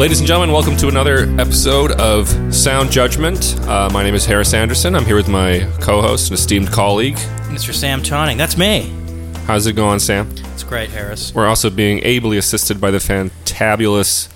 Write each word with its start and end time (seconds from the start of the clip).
Ladies 0.00 0.20
and 0.20 0.26
gentlemen, 0.26 0.50
welcome 0.50 0.78
to 0.78 0.88
another 0.88 1.24
episode 1.38 1.92
of 2.00 2.26
Sound 2.54 2.90
Judgment. 2.90 3.60
Uh, 3.68 3.90
my 3.92 4.02
name 4.02 4.14
is 4.14 4.24
Harris 4.24 4.54
Anderson. 4.54 4.94
I'm 4.96 5.04
here 5.04 5.14
with 5.14 5.28
my 5.28 5.70
co-host 5.78 6.30
and 6.30 6.38
esteemed 6.38 6.72
colleague. 6.72 7.16
Mr. 7.50 7.74
Sam 7.74 8.02
Tonning. 8.02 8.38
That's 8.38 8.56
me. 8.56 8.90
How's 9.44 9.66
it 9.66 9.74
going, 9.74 9.98
Sam? 9.98 10.30
It's 10.54 10.62
great, 10.62 10.88
Harris. 10.88 11.34
We're 11.34 11.46
also 11.46 11.68
being 11.68 12.00
ably 12.02 12.38
assisted 12.38 12.80
by 12.80 12.90
the 12.90 12.96
fantabulous 12.96 14.30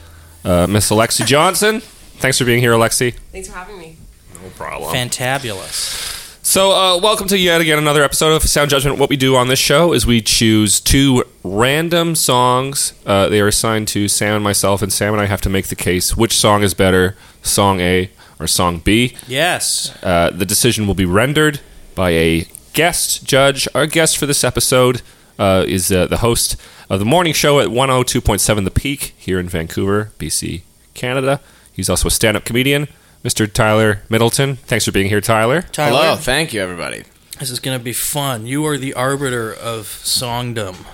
uh, 0.45 0.67
Miss 0.67 0.91
Alexi 0.91 1.25
Johnson. 1.25 1.81
Thanks 2.19 2.37
for 2.37 2.45
being 2.45 2.61
here, 2.61 2.73
Alexi. 2.73 3.15
Thanks 3.33 3.49
for 3.49 3.55
having 3.55 3.79
me. 3.79 3.97
No 4.35 4.51
problem. 4.51 4.95
Fantabulous. 4.95 6.14
So, 6.55 6.71
uh, 6.71 7.01
welcome 7.01 7.27
to 7.27 7.37
yet 7.37 7.61
again 7.61 7.79
another 7.79 8.05
episode 8.05 8.31
of 8.31 8.45
Sound 8.45 8.71
Judgment. 8.71 8.97
What 8.97 9.11
we 9.11 9.17
do 9.17 9.35
on 9.35 9.49
this 9.49 9.59
show 9.59 9.93
is 9.93 10.07
we 10.07 10.21
choose 10.21 10.79
two 10.79 11.25
random 11.43 12.15
songs. 12.15 12.93
Uh, 13.05 13.29
they 13.29 13.41
are 13.41 13.49
assigned 13.49 13.89
to 13.89 14.07
Sam 14.07 14.37
and 14.37 14.45
myself, 14.45 14.81
and 14.81 14.93
Sam 14.93 15.15
and 15.15 15.21
I 15.21 15.27
have 15.27 15.41
to 15.41 15.49
make 15.49 15.67
the 15.67 15.75
case 15.75 16.17
which 16.17 16.37
song 16.37 16.63
is 16.63 16.73
better, 16.73 17.17
song 17.43 17.81
A 17.81 18.09
or 18.39 18.47
song 18.47 18.79
B. 18.79 19.17
Yes. 19.27 19.99
Uh, 20.01 20.31
the 20.31 20.45
decision 20.45 20.87
will 20.87 20.95
be 20.95 21.05
rendered 21.05 21.59
by 21.97 22.11
a 22.11 22.47
guest 22.73 23.25
judge. 23.25 23.67
Our 23.75 23.89
guest 23.89 24.17
for 24.17 24.27
this 24.27 24.45
episode 24.45 25.03
uh, 25.41 25.65
is 25.67 25.91
uh, 25.91 26.07
the 26.07 26.19
host 26.19 26.55
of 26.89 27.01
the 27.01 27.05
morning 27.05 27.33
show 27.33 27.59
at 27.59 27.67
102.7 27.67 28.63
The 28.63 28.71
Peak 28.71 29.13
here 29.19 29.41
in 29.41 29.49
Vancouver, 29.49 30.13
BC, 30.21 30.63
Canada. 30.95 31.41
He's 31.73 31.91
also 31.91 32.07
a 32.07 32.13
stand 32.13 32.37
up 32.37 32.45
comedian, 32.45 32.87
Mr. 33.25 33.51
Tyler 33.51 34.03
Middleton. 34.09 34.57
Thanks 34.57 34.85
for 34.85 34.93
being 34.93 35.09
here, 35.09 35.21
Tyler. 35.21 35.63
Tyler, 35.63 35.97
Hello, 36.03 36.17
thank 36.17 36.53
you, 36.53 36.61
everybody. 36.61 37.05
this 37.41 37.51
is 37.51 37.59
going 37.59 37.79
to 37.79 37.83
be 37.83 37.93
fun. 37.95 38.47
You 38.47 38.67
are 38.67 38.77
the 38.77 38.93
arbiter 38.95 39.53
of 39.53 39.87
songdom. 39.87 40.85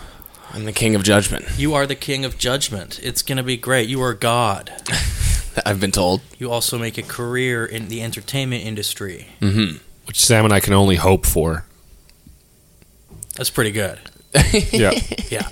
I'm 0.53 0.65
the 0.65 0.73
king 0.73 0.95
of 0.95 1.03
judgment. 1.03 1.47
You 1.59 1.75
are 1.75 1.87
the 1.87 1.95
king 1.97 2.25
of 2.25 2.39
judgment. 2.39 3.01
It's 3.03 3.23
going 3.23 3.37
to 3.39 3.43
be 3.45 3.57
great. 3.57 3.89
You 3.89 4.01
are 4.03 4.15
God. 4.15 4.73
I've 5.67 5.81
been 5.81 5.93
told. 5.93 6.21
You 6.39 6.51
also 6.51 6.79
make 6.79 6.99
a 6.99 7.03
career 7.03 7.65
in 7.67 7.89
the 7.89 8.03
entertainment 8.03 8.65
industry. 8.65 9.27
Mm-hmm. 9.41 9.79
Which 10.07 10.21
Sam 10.25 10.45
and 10.45 10.55
I 10.55 10.61
can 10.61 10.73
only 10.73 10.97
hope 10.97 11.27
for. 11.27 11.65
That's 13.37 13.51
pretty 13.51 13.73
good. 13.73 13.99
Yeah. 14.73 14.93
Yeah. 15.29 15.49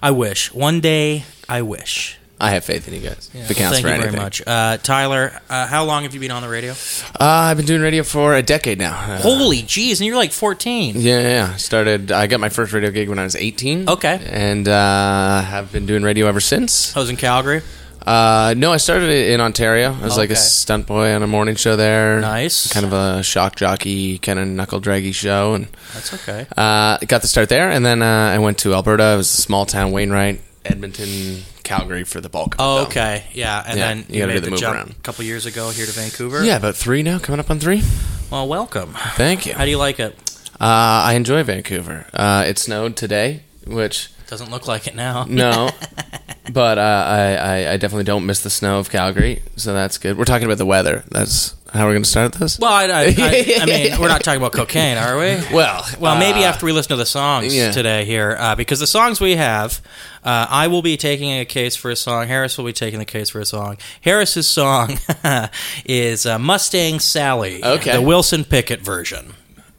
I 0.00 0.10
wish. 0.12 0.52
One 0.52 0.80
day, 0.80 1.24
I 1.48 1.62
wish. 1.62 2.18
I 2.40 2.50
have 2.50 2.64
faith 2.64 2.88
in 2.88 2.94
you 2.94 3.00
guys. 3.00 3.30
Yeah. 3.32 3.42
If 3.42 3.50
it 3.52 3.56
counts 3.56 3.74
Thank 3.76 3.82
for 3.84 3.88
you 3.88 3.94
anything. 3.94 4.12
very 4.12 4.22
much. 4.22 4.42
Uh, 4.46 4.76
Tyler, 4.78 5.40
uh, 5.48 5.66
how 5.66 5.84
long 5.84 6.02
have 6.02 6.14
you 6.14 6.20
been 6.20 6.32
on 6.32 6.42
the 6.42 6.48
radio? 6.48 6.72
Uh, 6.72 7.16
I've 7.20 7.56
been 7.56 7.66
doing 7.66 7.80
radio 7.80 8.02
for 8.02 8.34
a 8.34 8.42
decade 8.42 8.78
now. 8.78 8.92
Uh, 8.94 9.18
Holy 9.18 9.58
jeez, 9.62 9.98
and 10.00 10.06
you're 10.06 10.16
like 10.16 10.32
14. 10.32 10.96
yeah, 10.96 11.20
yeah, 11.20 11.28
yeah. 11.28 11.56
Started. 11.56 12.10
I 12.12 12.26
got 12.26 12.40
my 12.40 12.48
first 12.48 12.72
radio 12.72 12.90
gig 12.90 13.08
when 13.08 13.18
I 13.18 13.24
was 13.24 13.36
18. 13.36 13.88
Okay. 13.88 14.20
And 14.28 14.66
uh, 14.68 15.42
have 15.42 15.70
been 15.72 15.86
doing 15.86 16.02
radio 16.02 16.26
ever 16.26 16.40
since. 16.40 16.94
I 16.96 17.00
was 17.00 17.08
in 17.08 17.16
Calgary. 17.16 17.62
Uh, 18.06 18.52
no, 18.58 18.70
I 18.70 18.76
started 18.76 19.08
it 19.08 19.30
in 19.30 19.40
Ontario. 19.40 19.90
I 19.94 20.04
was 20.04 20.18
like 20.18 20.28
a 20.28 20.36
stunt 20.36 20.86
boy 20.86 21.14
on 21.14 21.22
a 21.22 21.26
morning 21.26 21.54
show 21.54 21.74
there. 21.76 22.20
Nice. 22.20 22.70
Kind 22.70 22.84
of 22.84 22.92
a 22.92 23.22
shock 23.22 23.56
jockey, 23.56 24.18
kind 24.18 24.38
of 24.38 24.46
knuckle 24.46 24.78
draggy 24.80 25.12
show, 25.12 25.54
and 25.54 25.68
That's 25.94 26.12
okay. 26.12 26.46
Uh, 26.54 26.98
got 27.06 27.22
the 27.22 27.28
start 27.28 27.48
there, 27.48 27.70
and 27.70 27.86
then 27.86 28.02
uh, 28.02 28.32
I 28.34 28.38
went 28.40 28.58
to 28.58 28.74
Alberta. 28.74 29.14
It 29.14 29.16
was 29.16 29.32
a 29.32 29.40
small 29.40 29.64
town, 29.64 29.90
Wainwright, 29.90 30.42
Edmonton, 30.66 31.44
Calgary 31.64 32.04
for 32.04 32.20
the 32.20 32.28
bulk. 32.28 32.54
Of 32.54 32.60
Oh, 32.60 32.76
though. 32.76 32.82
okay. 32.86 33.24
Yeah, 33.32 33.62
and 33.66 33.78
Yeah, 33.78 33.88
then 33.88 34.04
you 34.08 34.20
you, 34.20 34.26
made 34.26 34.34
do 34.34 34.40
the, 34.40 34.44
the 34.46 34.50
move 34.52 34.60
jump 34.60 34.76
around. 34.76 34.90
a 34.92 34.94
couple 35.02 35.24
years 35.24 35.46
ago 35.46 35.70
here 35.70 35.86
to 35.86 35.92
Vancouver. 35.92 36.44
Yeah, 36.44 36.56
about 36.56 36.76
three 36.76 37.02
now, 37.02 37.18
coming 37.18 37.40
up 37.40 37.50
on 37.50 37.58
three. 37.58 37.82
Well, 38.30 38.46
welcome. 38.48 38.94
Thank 39.16 39.46
you. 39.46 39.54
How 39.54 39.64
do 39.64 39.70
you 39.70 39.78
like 39.78 39.98
it? 40.00 40.16
Uh, 40.60 41.02
I 41.10 41.14
enjoy 41.14 41.42
Vancouver. 41.42 42.06
Uh, 42.14 42.44
it 42.46 42.58
snowed 42.58 42.96
today, 42.96 43.42
which 43.66 44.10
Doesn't 44.26 44.50
look 44.50 44.66
like 44.66 44.86
it 44.86 44.94
now. 44.94 45.24
no, 45.28 45.70
but 46.52 46.78
uh, 46.78 46.80
I, 47.06 47.34
I, 47.34 47.72
I 47.72 47.76
definitely 47.76 48.04
don't 48.04 48.26
miss 48.26 48.42
the 48.42 48.50
snow 48.50 48.78
of 48.78 48.90
Calgary, 48.90 49.42
so 49.56 49.72
that's 49.74 49.98
good. 49.98 50.16
We're 50.18 50.24
talking 50.24 50.46
about 50.46 50.58
the 50.58 50.66
weather. 50.66 51.04
That's 51.10 51.54
how 51.72 51.86
we're 51.86 51.92
going 51.94 52.04
to 52.04 52.08
start 52.08 52.32
this. 52.34 52.58
Well, 52.60 52.72
I, 52.72 52.84
I, 52.84 53.02
I, 53.18 53.58
I 53.62 53.66
mean, 53.66 54.00
we're 54.00 54.06
not 54.08 54.22
talking 54.22 54.40
about 54.40 54.52
cocaine, 54.60 54.96
are 54.96 55.16
we? 55.18 55.42
Well, 55.52 55.84
Well, 55.98 56.16
maybe 56.18 56.44
uh, 56.44 56.48
after 56.48 56.66
we 56.66 56.72
listen 56.72 56.90
to 56.90 56.96
the 56.96 57.04
songs 57.06 57.54
yeah. 57.54 57.72
today 57.72 58.04
here, 58.04 58.36
uh, 58.38 58.54
because 58.54 58.78
the 58.78 58.86
songs 58.86 59.20
we 59.20 59.34
have, 59.36 59.80
uh, 60.22 60.46
I 60.48 60.68
will 60.68 60.82
be 60.82 60.96
taking 60.96 61.30
a 61.32 61.44
case 61.44 61.74
for 61.74 61.90
a 61.90 61.96
song. 61.96 62.28
Harris 62.28 62.56
will 62.56 62.64
be 62.64 62.72
taking 62.72 63.00
the 63.00 63.04
case 63.04 63.30
for 63.30 63.40
a 63.40 63.44
song. 63.44 63.76
Harris's 64.02 64.46
song 64.46 64.98
is 65.84 66.26
uh, 66.26 66.38
Mustang 66.38 67.00
Sally, 67.00 67.62
Okay. 67.64 67.92
the 67.92 68.02
Wilson 68.02 68.44
Pickett 68.44 68.80
version, 68.80 69.34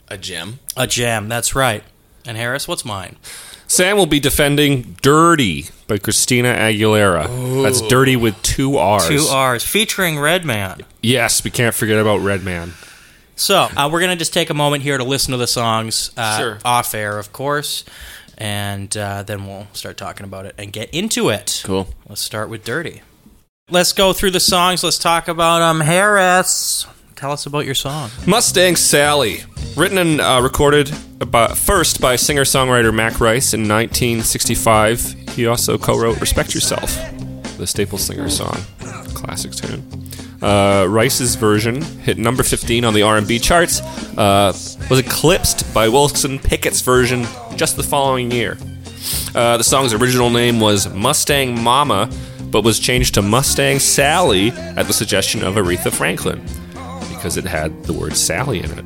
a 0.10 0.18
gem. 0.18 0.60
a 0.76 0.88
gem. 0.88 1.30
That's 1.30 1.56
right. 1.56 1.84
And 2.26 2.36
Harris, 2.38 2.68
what's 2.68 2.84
mine? 2.84 3.16
Sam 3.68 3.98
will 3.98 4.06
be 4.06 4.20
defending 4.20 4.96
Dirty 5.02 5.66
by 5.88 5.98
Christina 5.98 6.54
Aguilera. 6.54 7.64
That's 7.64 7.82
Dirty 7.82 8.16
with 8.16 8.40
two 8.42 8.78
R's. 8.78 9.08
Two 9.08 9.26
R's, 9.30 9.64
featuring 9.64 10.20
Redman. 10.20 10.82
Yes, 11.02 11.44
we 11.44 11.52
can't 11.52 11.74
forget 11.76 12.00
about 12.00 12.18
Redman. 12.22 12.74
So 13.36 13.68
uh, 13.76 13.90
we're 13.92 14.00
gonna 14.02 14.16
just 14.16 14.34
take 14.34 14.50
a 14.50 14.54
moment 14.54 14.84
here 14.84 14.98
to 14.98 15.04
listen 15.04 15.32
to 15.32 15.38
the 15.38 15.48
songs 15.48 16.12
uh, 16.16 16.38
Sure. 16.40 16.58
off 16.64 16.94
air, 16.96 17.18
of 17.20 17.34
course, 17.34 17.84
and 18.38 18.96
uh, 18.96 19.24
then 19.24 19.46
we'll 19.46 19.68
start 19.74 19.98
talking 19.98 20.24
about 20.26 20.46
it 20.46 20.56
and 20.58 20.72
get 20.72 20.90
into 20.92 21.30
it. 21.30 21.62
Cool. 21.66 21.88
Let's 22.08 22.22
start 22.22 22.50
with 22.50 22.64
"Dirty." 22.64 23.02
Let's 23.70 23.94
go 23.94 24.14
through 24.14 24.32
the 24.32 24.40
songs. 24.40 24.84
Let's 24.84 25.00
talk 25.00 25.28
about 25.28 25.62
um 25.62 25.82
Harris. 25.82 26.86
Tell 27.16 27.32
us 27.32 27.46
about 27.46 27.66
your 27.66 27.76
song. 27.76 28.10
Mustang 28.28 28.76
Sally, 28.76 29.40
written 29.78 29.98
and 29.98 30.20
uh, 30.20 30.42
recorded 30.44 30.94
by, 31.32 31.48
first 31.48 32.02
by 32.02 32.18
singer-songwriter 32.18 32.94
Mack 32.94 33.22
Rice 33.22 33.54
in 33.54 33.62
1965. 33.62 35.30
He 35.30 35.48
also 35.48 35.78
co-wrote 35.78 36.20
"Respect 36.20 36.54
Yourself," 36.54 36.94
the 37.58 37.66
Staple 37.66 37.98
Singer 37.98 38.30
song, 38.30 38.58
classic 39.14 39.54
tune. 39.54 40.10
Uh, 40.42 40.88
Rice's 40.90 41.36
version 41.36 41.82
hit 41.82 42.18
number 42.18 42.44
15 42.44 42.84
on 42.84 42.94
the 42.94 43.02
R&B 43.04 43.40
charts. 43.40 43.80
Uh, 44.18 44.52
was 44.90 45.00
eclipsed 45.00 45.74
by 45.74 45.88
Wilson 45.88 46.38
Pickett's 46.38 46.82
version 46.82 47.26
just 47.56 47.78
the 47.78 47.84
following 47.84 48.30
year. 48.30 48.58
Uh, 49.34 49.56
the 49.56 49.64
song's 49.64 49.94
original 49.94 50.30
name 50.30 50.60
was 50.60 50.94
Mustang 50.94 51.64
Mama, 51.64 52.10
but 52.52 52.66
was 52.66 52.78
changed 52.78 53.14
to 53.14 53.22
Mustang 53.22 53.80
Sally 53.80 54.50
at 54.50 54.86
the 54.88 54.94
suggestion 54.94 55.44
of 55.46 55.56
Aretha 55.56 55.94
Franklin 55.94 56.46
because 57.26 57.38
it 57.38 57.46
had 57.46 57.84
the 57.86 57.94
word 57.94 58.16
Sally 58.16 58.60
in 58.60 58.70
it. 58.70 58.86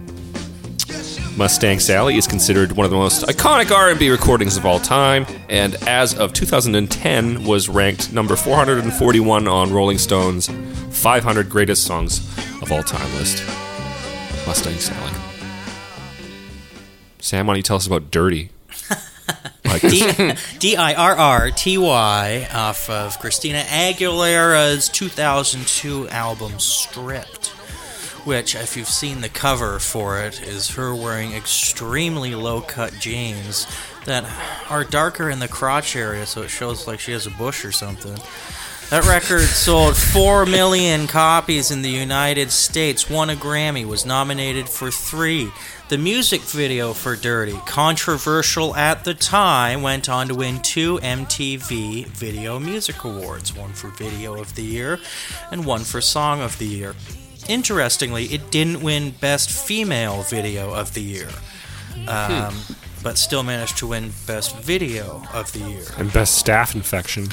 Mustang 1.38 1.78
Sally 1.78 2.16
is 2.16 2.26
considered 2.26 2.72
one 2.72 2.86
of 2.86 2.90
the 2.90 2.96
most 2.96 3.24
iconic 3.24 3.70
R&B 3.70 4.10
recordings 4.10 4.56
of 4.56 4.66
all 4.66 4.80
time, 4.80 5.26
and 5.50 5.76
as 5.86 6.18
of 6.18 6.32
2010 6.32 7.44
was 7.44 7.68
ranked 7.68 8.14
number 8.14 8.38
441 8.38 9.46
on 9.46 9.74
Rolling 9.74 9.98
Stone's 9.98 10.48
500 10.92 11.50
Greatest 11.50 11.84
Songs 11.84 12.20
of 12.62 12.72
All 12.72 12.82
Time 12.82 13.14
list. 13.16 13.46
Mustang 14.48 14.76
Sally. 14.76 15.12
Sam, 17.20 17.46
why 17.46 17.56
don't 17.56 17.58
you 17.58 17.64
tell 17.64 17.76
us 17.76 17.88
about 17.88 18.10
Dirty? 18.10 18.52
D 20.60 20.78
I 20.78 20.94
R 20.94 21.16
R 21.16 21.52
T 21.52 21.78
Y 21.78 22.48
off 22.54 22.90
of 22.90 23.20
Christina 23.20 23.64
Aguilera's 23.68 24.88
2002 24.88 26.08
album 26.08 26.58
Stripped. 26.58 27.59
Which, 28.26 28.56
if 28.56 28.76
you've 28.76 28.88
seen 28.88 29.22
the 29.22 29.30
cover 29.30 29.80
for 29.80 30.20
it, 30.20 30.42
is 30.42 30.72
her 30.72 30.94
wearing 30.94 31.34
extremely 31.34 32.36
low 32.36 32.62
cut 32.62 32.94
jeans 33.00 33.66
that 34.06 34.26
are 34.70 34.84
darker 34.84 35.30
in 35.30 35.40
the 35.40 35.48
crotch 35.48 35.96
area, 35.96 36.26
so 36.26 36.42
it 36.44 36.50
shows 36.50 36.88
like 36.88 37.00
she 37.00 37.12
has 37.12 37.26
a 37.26 37.32
bush 37.32 37.64
or 37.64 37.72
something. 37.72 38.18
That 38.90 39.06
record 39.06 39.44
sold 39.48 39.96
4 39.96 40.48
million 40.48 41.06
copies 41.06 41.70
in 41.70 41.84
the 41.84 41.90
United 41.90 42.52
States, 42.52 43.08
won 43.08 43.30
a 43.30 43.36
Grammy, 43.36 43.86
was 43.86 44.04
nominated 44.04 44.68
for 44.68 44.90
three. 44.90 45.52
The 45.90 45.98
music 46.00 46.42
video 46.42 46.94
for 46.94 47.16
Dirty, 47.16 47.58
controversial 47.68 48.76
at 48.76 49.06
the 49.06 49.14
time, 49.14 49.84
went 49.84 50.10
on 50.10 50.28
to 50.28 50.36
win 50.36 50.60
two 50.62 50.98
MTV 50.98 52.08
Video 52.08 52.60
Music 52.60 53.04
Awards 53.04 53.56
one 53.56 53.74
for 53.74 53.90
Video 53.90 54.40
of 54.40 54.56
the 54.56 54.64
Year 54.64 55.00
and 55.52 55.66
one 55.66 55.84
for 55.84 56.02
Song 56.02 56.42
of 56.42 56.58
the 56.58 56.66
Year. 56.66 56.96
Interestingly, 57.50 58.26
it 58.26 58.52
didn't 58.52 58.82
win 58.82 59.12
Best 59.20 59.50
Female 59.50 60.22
Video 60.24 60.72
of 60.74 60.94
the 60.94 61.02
Year, 61.02 61.28
um, 62.08 62.56
but 63.04 63.18
still 63.18 63.44
managed 63.44 63.78
to 63.80 63.88
win 63.88 64.12
Best 64.28 64.56
Video 64.58 65.24
of 65.34 65.52
the 65.52 65.60
Year. 65.60 65.84
and 65.98 66.14
best 66.14 66.46
Staph 66.46 66.76
infection. 66.76 67.28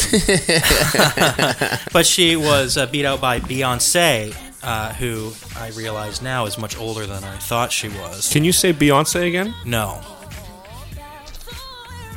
But 1.92 2.06
she 2.06 2.36
was 2.36 2.76
uh, 2.76 2.86
beat 2.86 3.04
out 3.04 3.20
by 3.20 3.40
Beyonce, 3.40 4.34
uh, 4.62 4.92
who 4.94 5.32
I 5.56 5.68
realize 5.70 6.20
now 6.22 6.46
is 6.46 6.56
much 6.58 6.76
older 6.78 7.06
than 7.06 7.22
I 7.24 7.36
thought 7.36 7.70
she 7.72 7.88
was. 7.88 8.28
Can 8.32 8.44
you 8.44 8.52
say 8.52 8.72
Beyonce 8.72 9.26
again? 9.26 9.54
No, 9.64 10.00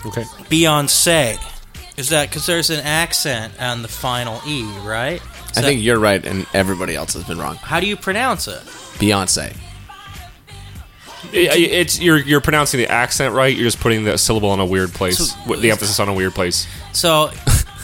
Okay. 0.06 0.24
Beyonce. 0.50 1.38
Is 1.98 2.10
that 2.10 2.30
because 2.30 2.46
there's 2.46 2.70
an 2.70 2.82
accent 2.82 3.54
on 3.62 3.82
the 3.84 3.88
final 3.88 4.42
E, 4.48 4.64
right? 4.80 5.22
Is 5.54 5.58
I 5.60 5.62
think 5.62 5.82
you're 5.82 6.00
right, 6.00 6.24
and 6.26 6.46
everybody 6.54 6.96
else 6.96 7.14
has 7.14 7.24
been 7.24 7.38
wrong. 7.40 7.56
How 7.56 7.80
do 7.80 7.88
you 7.88 7.96
pronounce 7.96 8.48
it? 8.48 8.60
Beyonce. 9.00 9.56
It- 11.32 11.72
It's 11.72 12.00
you're 12.00 12.18
you're 12.20 12.42
pronouncing 12.42 12.80
the 12.80 12.88
accent 12.92 13.34
right. 13.34 13.56
You're 13.56 13.66
just 13.66 13.80
putting 13.80 14.04
the 14.04 14.18
syllable 14.18 14.54
in 14.54 14.60
a 14.60 14.66
weird 14.66 14.94
place. 14.94 15.18
So- 15.20 15.36
with 15.48 15.62
the 15.62 15.72
emphasis 15.72 16.00
on 16.00 16.10
a 16.10 16.14
weird 16.14 16.34
place. 16.36 16.68
So, 16.92 17.32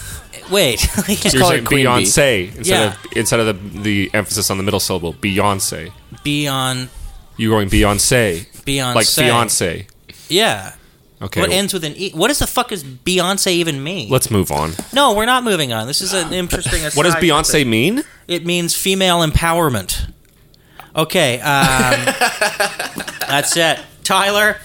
Wait. 0.51 0.81
You're 1.07 1.41
call 1.41 1.49
saying 1.51 1.63
it 1.63 1.65
Queen 1.65 1.85
Bee. 1.85 1.91
Beyonce 2.05 2.55
instead 2.57 2.65
Yeah. 2.65 2.87
of 2.93 2.97
instead 3.15 3.39
of 3.39 3.45
the 3.73 3.79
the 3.81 4.11
emphasis 4.13 4.49
on 4.49 4.57
the 4.57 4.63
middle 4.63 4.79
syllable. 4.79 5.13
Beyonce. 5.13 5.91
Beyond. 6.23 6.89
You're 7.37 7.51
going 7.55 7.69
Beyonce. 7.69 8.47
Beyonce. 8.65 8.95
Like 8.95 9.07
fiance. 9.07 9.87
Yeah. 10.27 10.73
Okay. 11.21 11.41
What 11.41 11.51
ends 11.51 11.73
with 11.73 11.83
an 11.83 11.93
E? 11.97 12.11
What 12.11 12.29
does 12.29 12.39
the 12.39 12.47
fuck 12.47 12.69
does 12.69 12.83
Beyonce 12.83 13.51
even 13.51 13.83
mean? 13.83 14.09
Let's 14.09 14.31
move 14.31 14.51
on. 14.51 14.71
no, 14.93 15.13
we're 15.13 15.25
not 15.25 15.43
moving 15.43 15.73
on. 15.73 15.85
This 15.87 16.01
is 16.01 16.13
an 16.13 16.31
interesting. 16.33 16.81
What 16.95 17.03
does 17.03 17.15
Beyonce 17.15 17.51
thing. 17.51 17.69
mean? 17.69 18.03
It 18.27 18.45
means 18.45 18.75
female 18.75 19.19
empowerment. 19.25 20.11
Okay, 20.95 21.39
um, 21.41 22.05
that's 23.27 23.55
it. 23.57 23.79
Tyler, 24.03 24.57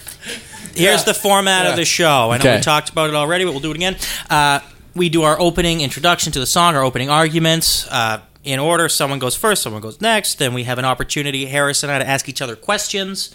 here's 0.75 1.05
the 1.05 1.15
format 1.15 1.67
of 1.67 1.77
the 1.77 1.85
show. 1.85 2.31
I 2.31 2.39
know 2.39 2.43
Okay. 2.45 2.57
we 2.57 2.63
talked 2.63 2.89
about 2.89 3.11
it 3.11 3.15
already, 3.17 3.45
but 3.45 3.51
we'll 3.51 3.61
do 3.61 3.71
it 3.71 3.77
again. 3.77 3.97
Uh, 4.31 4.61
we 4.95 5.09
do 5.09 5.23
our 5.23 5.39
opening 5.41 5.81
introduction 5.81 6.33
to 6.33 6.41
the 6.41 6.47
song, 6.47 6.77
our 6.77 6.83
opening 6.85 7.11
arguments. 7.11 7.87
Uh, 7.91 8.21
in 8.45 8.59
order, 8.59 8.89
someone 8.89 9.19
goes 9.19 9.35
first, 9.35 9.63
someone 9.63 9.83
goes 9.83 10.01
next. 10.01 10.39
Then 10.39 10.55
we 10.55 10.65
have 10.65 10.79
an 10.79 10.85
opportunity, 10.85 11.47
Harris 11.47 11.83
and 11.83 11.91
I, 11.91 11.99
to 11.99 12.07
ask 12.07 12.29
each 12.29 12.41
other 12.43 12.57
questions, 12.57 13.35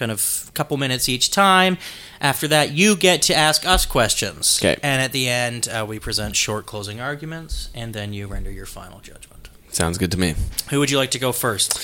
kind 0.00 0.10
of 0.10 0.46
a 0.48 0.52
couple 0.52 0.76
minutes 0.78 1.08
each 1.08 1.30
time. 1.30 1.76
After 2.20 2.48
that, 2.48 2.72
you 2.72 2.96
get 2.96 3.22
to 3.22 3.34
ask 3.34 3.66
us 3.66 3.84
questions. 3.86 4.58
Okay. 4.58 4.80
And 4.82 5.00
at 5.02 5.12
the 5.12 5.28
end, 5.28 5.68
uh, 5.68 5.84
we 5.86 6.00
present 6.00 6.34
short 6.34 6.66
closing 6.66 7.00
arguments, 7.00 7.68
and 7.74 7.94
then 7.94 8.12
you 8.14 8.26
render 8.26 8.50
your 8.50 8.66
final 8.66 9.00
judgment. 9.00 9.50
Sounds 9.68 9.98
good 9.98 10.10
to 10.12 10.18
me. 10.18 10.34
Who 10.70 10.80
would 10.80 10.90
you 10.90 10.96
like 10.96 11.12
to 11.12 11.18
go 11.18 11.32
first? 11.32 11.78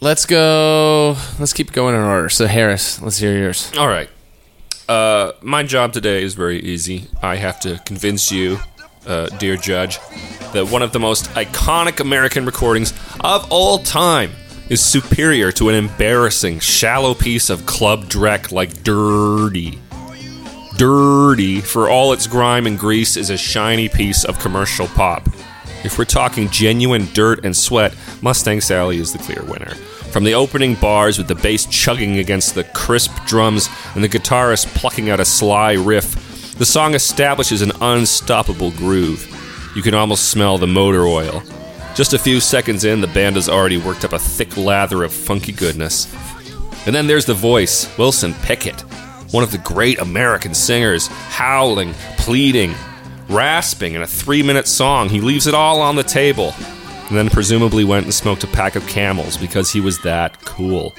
Let's 0.00 0.26
go. 0.26 1.16
Let's 1.38 1.52
keep 1.52 1.72
going 1.72 1.94
in 1.94 2.00
order. 2.00 2.28
So 2.30 2.46
Harris, 2.46 3.00
let's 3.02 3.18
hear 3.18 3.36
yours. 3.36 3.70
All 3.78 3.86
right. 3.86 4.08
Uh, 4.88 5.32
my 5.42 5.62
job 5.62 5.92
today 5.92 6.22
is 6.22 6.34
very 6.34 6.60
easy. 6.60 7.08
I 7.22 7.36
have 7.36 7.60
to 7.60 7.80
convince 7.84 8.32
you, 8.32 8.58
uh, 9.06 9.26
dear 9.38 9.56
judge, 9.56 9.98
that 10.52 10.68
one 10.70 10.82
of 10.82 10.92
the 10.92 11.00
most 11.00 11.26
iconic 11.30 12.00
American 12.00 12.46
recordings 12.46 12.92
of 13.20 13.46
all 13.50 13.78
time 13.78 14.32
is 14.68 14.80
superior 14.80 15.52
to 15.52 15.68
an 15.68 15.74
embarrassing, 15.74 16.58
shallow 16.58 17.14
piece 17.14 17.50
of 17.50 17.66
club 17.66 18.04
dreck 18.06 18.50
like 18.50 18.82
Dirty. 18.82 19.78
Dirty, 20.76 21.60
for 21.60 21.88
all 21.88 22.12
its 22.12 22.26
grime 22.26 22.66
and 22.66 22.78
grease, 22.78 23.16
is 23.16 23.30
a 23.30 23.36
shiny 23.36 23.88
piece 23.88 24.24
of 24.24 24.38
commercial 24.38 24.88
pop. 24.88 25.28
If 25.84 25.98
we're 25.98 26.04
talking 26.04 26.50
genuine 26.50 27.08
dirt 27.12 27.44
and 27.44 27.56
sweat, 27.56 27.94
Mustang 28.20 28.60
Sally 28.60 28.98
is 28.98 29.12
the 29.12 29.18
clear 29.18 29.42
winner. 29.44 29.74
From 30.10 30.24
the 30.24 30.34
opening 30.34 30.74
bars 30.74 31.16
with 31.16 31.28
the 31.28 31.34
bass 31.34 31.64
chugging 31.66 32.18
against 32.18 32.54
the 32.54 32.64
crisp 32.64 33.12
drums 33.26 33.68
and 33.94 34.02
the 34.02 34.08
guitarist 34.08 34.66
plucking 34.74 35.10
out 35.10 35.20
a 35.20 35.24
sly 35.24 35.74
riff, 35.74 36.56
the 36.58 36.66
song 36.66 36.94
establishes 36.94 37.62
an 37.62 37.72
unstoppable 37.80 38.72
groove. 38.72 39.32
You 39.76 39.82
can 39.82 39.94
almost 39.94 40.30
smell 40.30 40.58
the 40.58 40.66
motor 40.66 41.06
oil. 41.06 41.42
Just 41.96 42.12
a 42.12 42.18
few 42.18 42.40
seconds 42.40 42.84
in, 42.84 43.00
the 43.00 43.06
band 43.06 43.36
has 43.36 43.48
already 43.48 43.78
worked 43.78 44.04
up 44.04 44.12
a 44.12 44.18
thick 44.18 44.58
lather 44.58 45.02
of 45.02 45.14
funky 45.14 45.50
goodness. 45.50 46.14
And 46.84 46.94
then 46.94 47.06
there's 47.06 47.24
the 47.24 47.32
voice, 47.32 47.88
Wilson 47.96 48.34
Pickett, 48.42 48.82
one 49.32 49.42
of 49.42 49.50
the 49.50 49.56
great 49.56 49.98
American 49.98 50.52
singers, 50.52 51.06
howling, 51.06 51.94
pleading, 52.18 52.74
rasping 53.30 53.94
in 53.94 54.02
a 54.02 54.06
three 54.06 54.42
minute 54.42 54.66
song. 54.66 55.08
He 55.08 55.22
leaves 55.22 55.46
it 55.46 55.54
all 55.54 55.80
on 55.80 55.96
the 55.96 56.02
table, 56.02 56.52
and 57.08 57.16
then 57.16 57.30
presumably 57.30 57.82
went 57.82 58.04
and 58.04 58.12
smoked 58.12 58.44
a 58.44 58.48
pack 58.48 58.76
of 58.76 58.86
camels 58.86 59.38
because 59.38 59.72
he 59.72 59.80
was 59.80 59.98
that 60.02 60.38
cool. 60.44 60.94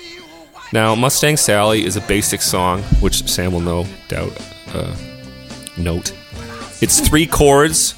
Now, 0.74 0.96
Mustang 0.96 1.38
Sally 1.38 1.86
is 1.86 1.96
a 1.96 2.02
basic 2.02 2.42
song, 2.42 2.82
which 3.02 3.24
Sam 3.30 3.54
will 3.54 3.60
no 3.60 3.86
doubt 4.08 4.36
uh, 4.74 4.96
note. 5.78 6.12
It's 6.82 7.08
three 7.08 7.28
chords 7.28 7.94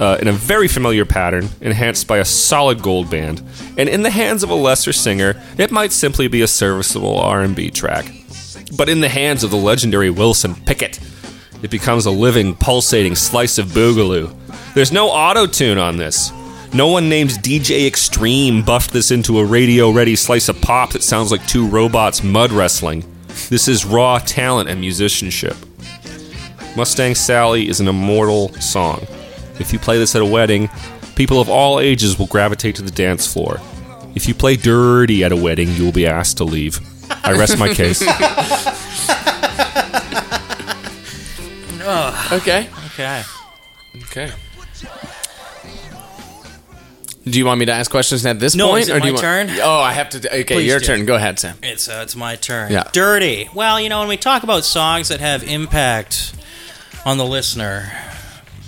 uh, 0.00 0.16
in 0.20 0.26
a 0.28 0.32
very 0.32 0.66
familiar 0.66 1.04
pattern, 1.04 1.50
enhanced 1.60 2.08
by 2.08 2.18
a 2.18 2.24
solid 2.24 2.82
gold 2.82 3.10
band. 3.10 3.42
And 3.76 3.88
in 3.88 4.02
the 4.02 4.10
hands 4.10 4.42
of 4.42 4.48
a 4.48 4.54
lesser 4.54 4.94
singer, 4.94 5.40
it 5.58 5.70
might 5.70 5.92
simply 5.92 6.26
be 6.26 6.40
a 6.40 6.48
serviceable 6.48 7.18
R&B 7.18 7.70
track. 7.70 8.10
But 8.76 8.88
in 8.88 9.00
the 9.00 9.10
hands 9.10 9.44
of 9.44 9.50
the 9.50 9.58
legendary 9.58 10.08
Wilson 10.08 10.54
Pickett, 10.54 10.98
it 11.62 11.70
becomes 11.70 12.06
a 12.06 12.10
living, 12.10 12.54
pulsating 12.54 13.14
slice 13.14 13.58
of 13.58 13.66
boogaloo. 13.68 14.34
There's 14.74 14.90
no 14.90 15.08
auto 15.08 15.46
tune 15.46 15.76
on 15.76 15.98
this. 15.98 16.32
No 16.72 16.86
one 16.86 17.08
named 17.08 17.30
DJ 17.30 17.86
Extreme 17.86 18.62
buffed 18.62 18.92
this 18.92 19.10
into 19.10 19.38
a 19.38 19.44
radio 19.44 19.90
ready 19.90 20.16
slice 20.16 20.48
of 20.48 20.60
pop 20.62 20.92
that 20.92 21.02
sounds 21.02 21.30
like 21.30 21.46
two 21.46 21.66
robots 21.66 22.22
mud 22.22 22.52
wrestling. 22.52 23.04
This 23.50 23.68
is 23.68 23.84
raw 23.84 24.18
talent 24.18 24.70
and 24.70 24.80
musicianship. 24.80 25.56
Mustang 26.76 27.16
Sally 27.16 27.68
is 27.68 27.80
an 27.80 27.88
immortal 27.88 28.52
song. 28.54 29.06
If 29.60 29.72
you 29.72 29.78
play 29.78 29.98
this 29.98 30.16
at 30.16 30.22
a 30.22 30.26
wedding, 30.26 30.68
people 31.14 31.40
of 31.40 31.48
all 31.48 31.78
ages 31.80 32.18
will 32.18 32.26
gravitate 32.26 32.74
to 32.76 32.82
the 32.82 32.90
dance 32.90 33.30
floor. 33.32 33.60
If 34.14 34.26
you 34.26 34.34
play 34.34 34.56
dirty 34.56 35.22
at 35.22 35.30
a 35.32 35.36
wedding, 35.36 35.68
you 35.70 35.84
will 35.84 35.92
be 35.92 36.06
asked 36.06 36.38
to 36.38 36.44
leave. 36.44 36.80
I 37.24 37.32
rest 37.32 37.58
my 37.58 37.72
case. 37.72 38.02
Okay. 42.32 42.68
Okay. 42.86 43.22
Okay. 44.04 44.30
Do 47.24 47.38
you 47.38 47.44
want 47.44 47.58
me 47.60 47.66
to 47.66 47.72
ask 47.72 47.90
questions 47.90 48.24
at 48.24 48.38
this 48.38 48.54
No, 48.54 48.68
point, 48.68 48.82
is 48.82 48.88
it 48.88 48.92
or 48.92 48.98
do 48.98 49.00
my 49.00 49.06
you 49.08 49.12
want? 49.14 49.22
turn? 49.22 49.50
Oh, 49.60 49.80
I 49.80 49.92
have 49.92 50.08
to. 50.10 50.18
Okay, 50.40 50.44
Please 50.54 50.68
your 50.68 50.78
do. 50.78 50.86
turn. 50.86 51.06
Go 51.06 51.16
ahead, 51.16 51.38
Sam. 51.38 51.56
It's 51.62 51.88
uh, 51.88 52.00
it's 52.02 52.14
my 52.16 52.36
turn. 52.36 52.72
Yeah. 52.72 52.84
Dirty. 52.92 53.48
Well, 53.54 53.80
you 53.80 53.88
know, 53.88 53.98
when 54.00 54.08
we 54.08 54.16
talk 54.16 54.42
about 54.42 54.64
songs 54.64 55.08
that 55.08 55.20
have 55.20 55.42
impact 55.42 56.32
on 57.04 57.18
the 57.18 57.26
listener, 57.26 57.90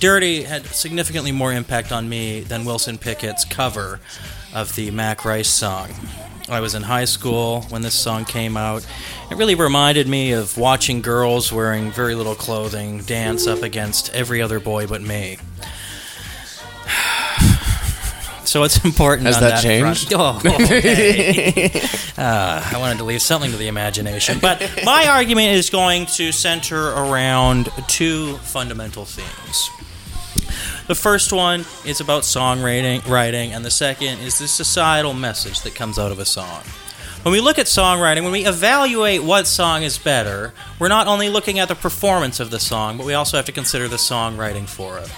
Dirty 0.03 0.43
had 0.43 0.67
significantly 0.67 1.31
more 1.31 1.53
impact 1.53 1.93
on 1.93 2.09
me 2.09 2.41
than 2.41 2.65
Wilson 2.65 2.99
Pickett's 2.99 3.45
cover 3.45 4.01
of 4.53 4.75
the 4.75 4.91
Mack 4.91 5.25
Rice 5.25 5.49
song. 5.49 5.91
I 6.49 6.59
was 6.59 6.75
in 6.75 6.83
high 6.83 7.05
school 7.05 7.61
when 7.69 7.83
this 7.83 7.95
song 7.95 8.25
came 8.25 8.57
out. 8.57 8.85
It 9.31 9.37
really 9.37 9.55
reminded 9.55 10.09
me 10.09 10.33
of 10.33 10.59
watching 10.59 11.03
girls 11.03 11.53
wearing 11.53 11.93
very 11.93 12.17
little 12.17 12.35
clothing 12.35 13.03
dance 13.03 13.47
up 13.47 13.63
against 13.63 14.13
every 14.13 14.43
other 14.43 14.59
boy 14.59 14.89
but 14.89 15.03
me. 15.03 15.39
So 18.45 18.65
it's 18.65 18.85
important. 18.85 19.29
Has 19.29 19.37
on 19.37 19.43
that 19.43 19.63
front. 19.63 19.97
changed? 19.97 20.13
Oh, 20.17 20.43
okay. 20.45 21.81
Uh, 22.19 22.63
I 22.75 22.79
wanted 22.79 22.99
to 22.99 23.05
leave 23.05 23.23
something 23.23 23.51
to 23.53 23.57
the 23.57 23.69
imagination. 23.69 24.39
But 24.39 24.61
my 24.85 25.07
argument 25.07 25.53
is 25.53 25.71
going 25.71 26.07
to 26.07 26.31
center 26.31 26.89
around 26.89 27.71
two 27.89 28.37
fundamental 28.39 29.07
themes. 29.07 29.71
The 30.89 30.95
first 30.97 31.33
one 31.33 31.65
is 31.87 32.01
about 32.01 32.25
songwriting, 32.25 33.07
writing, 33.09 33.53
and 33.53 33.65
the 33.65 33.71
second 33.71 34.19
is 34.19 34.39
the 34.39 34.49
societal 34.49 35.15
message 35.15 35.61
that 35.61 35.77
comes 35.77 35.97
out 35.97 36.11
of 36.11 36.19
a 36.19 36.25
song. 36.25 36.65
When 37.23 37.33
we 37.33 37.41
look 37.41 37.57
at 37.61 37.67
songwriting, 37.67 38.25
when 38.25 38.33
we 38.33 38.47
evaluate 38.47 39.23
what 39.23 39.47
song 39.47 39.85
is 39.85 39.97
better, 39.97 40.53
we're 40.81 40.89
not 40.89 41.07
only 41.07 41.29
looking 41.29 41.61
at 41.61 41.69
the 41.69 41.77
performance 41.77 42.41
of 42.41 42.51
the 42.51 42.59
song, 42.59 42.97
but 42.97 43.07
we 43.07 43.15
also 43.15 43.37
have 43.37 43.47
to 43.47 43.53
consider 43.53 43.87
the 43.87 43.95
songwriting 43.95 44.69
for 44.69 44.99
it. 44.99 45.09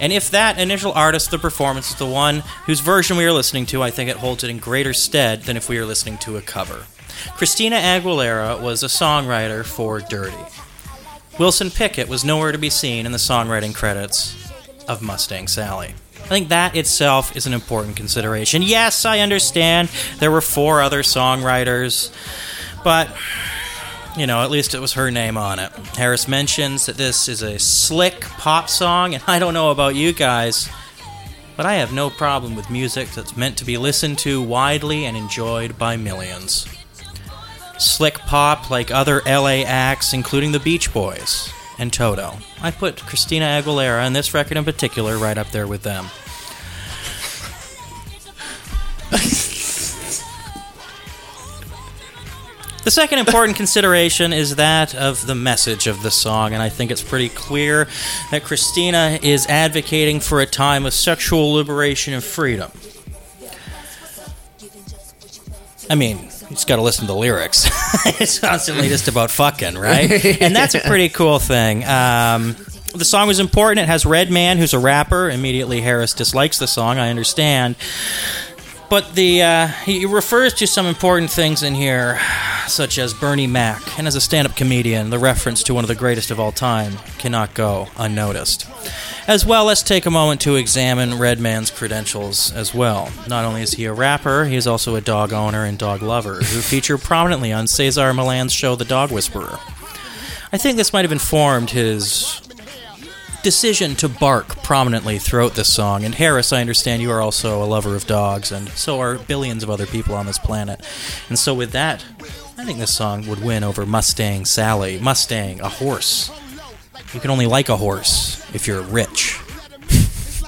And 0.00 0.10
if 0.10 0.30
that 0.30 0.58
initial 0.58 0.92
artist, 0.92 1.30
the 1.30 1.38
performance, 1.38 1.90
is 1.90 1.96
the 1.96 2.06
one 2.06 2.42
whose 2.64 2.80
version 2.80 3.18
we 3.18 3.26
are 3.26 3.32
listening 3.32 3.66
to, 3.66 3.82
I 3.82 3.90
think 3.90 4.08
it 4.08 4.16
holds 4.16 4.42
it 4.42 4.48
in 4.48 4.56
greater 4.56 4.94
stead 4.94 5.42
than 5.42 5.58
if 5.58 5.68
we 5.68 5.76
are 5.76 5.84
listening 5.84 6.16
to 6.18 6.38
a 6.38 6.40
cover. 6.40 6.86
Christina 7.36 7.76
Aguilera 7.76 8.58
was 8.58 8.82
a 8.82 8.86
songwriter 8.86 9.66
for 9.66 10.00
Dirty. 10.00 10.34
Wilson 11.38 11.70
Pickett 11.70 12.08
was 12.08 12.24
nowhere 12.24 12.52
to 12.52 12.58
be 12.58 12.70
seen 12.70 13.04
in 13.04 13.12
the 13.12 13.18
songwriting 13.18 13.74
credits 13.74 14.39
of 14.90 15.00
Mustang 15.00 15.46
Sally. 15.46 15.94
I 16.16 16.26
think 16.26 16.48
that 16.48 16.76
itself 16.76 17.36
is 17.36 17.46
an 17.46 17.52
important 17.52 17.96
consideration. 17.96 18.60
Yes, 18.60 19.04
I 19.04 19.20
understand 19.20 19.88
there 20.18 20.32
were 20.32 20.40
four 20.40 20.82
other 20.82 21.02
songwriters, 21.02 22.12
but 22.82 23.08
you 24.16 24.26
know, 24.26 24.42
at 24.42 24.50
least 24.50 24.74
it 24.74 24.80
was 24.80 24.94
her 24.94 25.12
name 25.12 25.36
on 25.36 25.60
it. 25.60 25.70
Harris 25.96 26.26
mentions 26.26 26.86
that 26.86 26.96
this 26.96 27.28
is 27.28 27.42
a 27.42 27.60
slick 27.60 28.22
pop 28.22 28.68
song, 28.68 29.14
and 29.14 29.22
I 29.28 29.38
don't 29.38 29.54
know 29.54 29.70
about 29.70 29.94
you 29.94 30.12
guys, 30.12 30.68
but 31.56 31.66
I 31.66 31.74
have 31.74 31.92
no 31.92 32.10
problem 32.10 32.56
with 32.56 32.68
music 32.68 33.10
that's 33.10 33.36
meant 33.36 33.56
to 33.58 33.64
be 33.64 33.78
listened 33.78 34.18
to 34.20 34.42
widely 34.42 35.04
and 35.04 35.16
enjoyed 35.16 35.78
by 35.78 35.96
millions. 35.96 36.66
Slick 37.78 38.18
pop 38.18 38.70
like 38.70 38.90
other 38.90 39.22
LA 39.24 39.62
acts, 39.64 40.12
including 40.12 40.50
the 40.50 40.58
Beach 40.58 40.92
Boys 40.92 41.52
and 41.80 41.92
Toto. 41.92 42.36
I 42.62 42.70
put 42.70 43.00
Christina 43.00 43.46
Aguilera 43.46 44.06
and 44.06 44.14
this 44.14 44.34
record 44.34 44.56
in 44.56 44.64
particular 44.64 45.18
right 45.18 45.38
up 45.38 45.50
there 45.50 45.66
with 45.66 45.82
them. 45.82 46.06
The 52.82 52.90
second 52.90 53.18
important 53.18 53.58
consideration 53.58 54.32
is 54.32 54.56
that 54.56 54.94
of 54.94 55.26
the 55.26 55.34
message 55.34 55.86
of 55.86 56.02
the 56.02 56.10
song, 56.10 56.54
and 56.54 56.62
I 56.62 56.70
think 56.70 56.90
it's 56.90 57.02
pretty 57.02 57.28
clear 57.28 57.86
that 58.30 58.42
Christina 58.42 59.18
is 59.22 59.46
advocating 59.46 60.18
for 60.18 60.40
a 60.40 60.46
time 60.46 60.86
of 60.86 60.94
sexual 60.94 61.52
liberation 61.52 62.14
and 62.14 62.24
freedom. 62.24 62.70
I 65.88 65.94
mean, 65.94 66.18
You 66.18 66.50
just 66.50 66.68
got 66.68 66.76
to 66.76 66.82
listen 66.82 67.06
to 67.06 67.12
the 67.12 67.18
lyrics. 67.18 67.68
it's 68.20 68.38
constantly 68.38 68.88
just 68.88 69.08
about 69.08 69.30
fucking, 69.30 69.76
right? 69.76 70.10
And 70.40 70.54
that's 70.54 70.74
a 70.74 70.80
pretty 70.80 71.08
cool 71.08 71.38
thing. 71.38 71.84
Um, 71.84 72.54
the 72.94 73.04
song 73.04 73.28
was 73.28 73.40
important. 73.40 73.80
It 73.80 73.86
has 73.86 74.04
Redman, 74.04 74.58
who's 74.58 74.74
a 74.74 74.78
rapper. 74.78 75.30
Immediately, 75.30 75.80
Harris 75.80 76.12
dislikes 76.12 76.58
the 76.58 76.66
song. 76.66 76.98
I 76.98 77.10
understand. 77.10 77.76
But 78.88 79.14
the 79.14 79.42
uh, 79.42 79.66
he 79.68 80.06
refers 80.06 80.54
to 80.54 80.66
some 80.66 80.86
important 80.86 81.30
things 81.30 81.62
in 81.62 81.74
here, 81.76 82.18
such 82.70 82.98
as 82.98 83.12
Bernie 83.12 83.46
Mac, 83.46 83.98
and 83.98 84.06
as 84.06 84.14
a 84.14 84.20
stand-up 84.20 84.56
comedian, 84.56 85.10
the 85.10 85.18
reference 85.18 85.62
to 85.64 85.74
one 85.74 85.84
of 85.84 85.88
the 85.88 85.94
greatest 85.94 86.30
of 86.30 86.40
all 86.40 86.52
time 86.52 86.94
cannot 87.18 87.54
go 87.54 87.88
unnoticed. 87.96 88.66
As 89.26 89.44
well, 89.44 89.64
let's 89.66 89.82
take 89.82 90.06
a 90.06 90.10
moment 90.10 90.40
to 90.42 90.56
examine 90.56 91.18
Redman's 91.18 91.70
credentials 91.70 92.52
as 92.52 92.74
well. 92.74 93.10
Not 93.28 93.44
only 93.44 93.62
is 93.62 93.72
he 93.72 93.84
a 93.84 93.92
rapper, 93.92 94.44
he 94.46 94.56
is 94.56 94.66
also 94.66 94.96
a 94.96 95.00
dog 95.00 95.32
owner 95.32 95.64
and 95.64 95.78
dog 95.78 96.02
lover 96.02 96.36
who 96.36 96.60
feature 96.60 96.98
prominently 96.98 97.52
on 97.52 97.66
Cesar 97.66 98.12
Millan's 98.12 98.52
show 98.52 98.74
The 98.74 98.84
Dog 98.84 99.12
Whisperer. 99.12 99.58
I 100.52 100.58
think 100.58 100.76
this 100.76 100.92
might 100.92 101.04
have 101.04 101.12
informed 101.12 101.70
his 101.70 102.40
decision 103.42 103.94
to 103.96 104.08
bark 104.08 104.62
prominently 104.62 105.18
throughout 105.18 105.54
this 105.54 105.72
song. 105.72 106.04
And 106.04 106.14
Harris, 106.14 106.52
I 106.52 106.60
understand 106.60 107.02
you 107.02 107.10
are 107.10 107.20
also 107.20 107.62
a 107.62 107.66
lover 107.66 107.94
of 107.96 108.06
dogs, 108.06 108.52
and 108.52 108.68
so 108.70 109.00
are 109.00 109.16
billions 109.16 109.62
of 109.62 109.70
other 109.70 109.86
people 109.86 110.14
on 110.14 110.26
this 110.26 110.38
planet. 110.38 110.84
And 111.28 111.38
so, 111.38 111.54
with 111.54 111.72
that, 111.72 112.04
I 112.60 112.64
think 112.66 112.78
this 112.78 112.94
song 112.94 113.26
would 113.26 113.42
win 113.42 113.64
over 113.64 113.86
Mustang 113.86 114.44
Sally. 114.44 115.00
Mustang, 115.00 115.62
a 115.62 115.68
horse. 115.70 116.30
You 117.14 117.18
can 117.18 117.30
only 117.30 117.46
like 117.46 117.70
a 117.70 117.76
horse 117.78 118.44
if 118.54 118.66
you're 118.66 118.82
rich. 118.82 119.40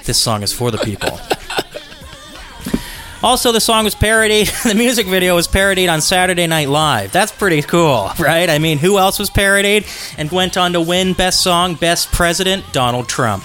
this 0.05 0.19
song 0.19 0.43
is 0.43 0.53
for 0.53 0.71
the 0.71 0.79
people. 0.79 1.19
Also, 3.25 3.53
the 3.53 3.61
song 3.61 3.85
was 3.85 3.95
parodied. 3.95 4.51
The 4.65 4.75
music 4.75 5.07
video 5.07 5.37
was 5.37 5.47
parodied 5.47 5.89
on 5.89 6.01
Saturday 6.01 6.49
Night 6.49 6.69
Live. 6.69 7.13
That's 7.13 7.31
pretty 7.31 7.63
cool, 7.63 8.11
right? 8.19 8.51
I 8.51 8.59
mean, 8.59 8.79
who 8.79 8.99
else 8.99 9.21
was 9.21 9.31
parodied 9.31 9.87
and 10.19 10.29
went 10.33 10.57
on 10.57 10.73
to 10.73 10.81
win 10.81 11.13
Best 11.13 11.41
Song, 11.41 11.77
Best 11.77 12.11
President? 12.11 12.65
Donald 12.73 13.09
Trump. 13.09 13.45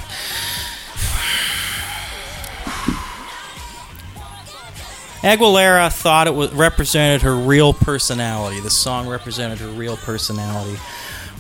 Aguilera 5.28 5.92
thought 5.92 6.28
it 6.28 6.34
was, 6.34 6.54
represented 6.54 7.22
her 7.24 7.36
real 7.36 7.74
personality. 7.74 8.62
The 8.62 8.70
song 8.70 9.10
represented 9.10 9.60
her 9.60 9.68
real 9.68 9.98
personality. 9.98 10.80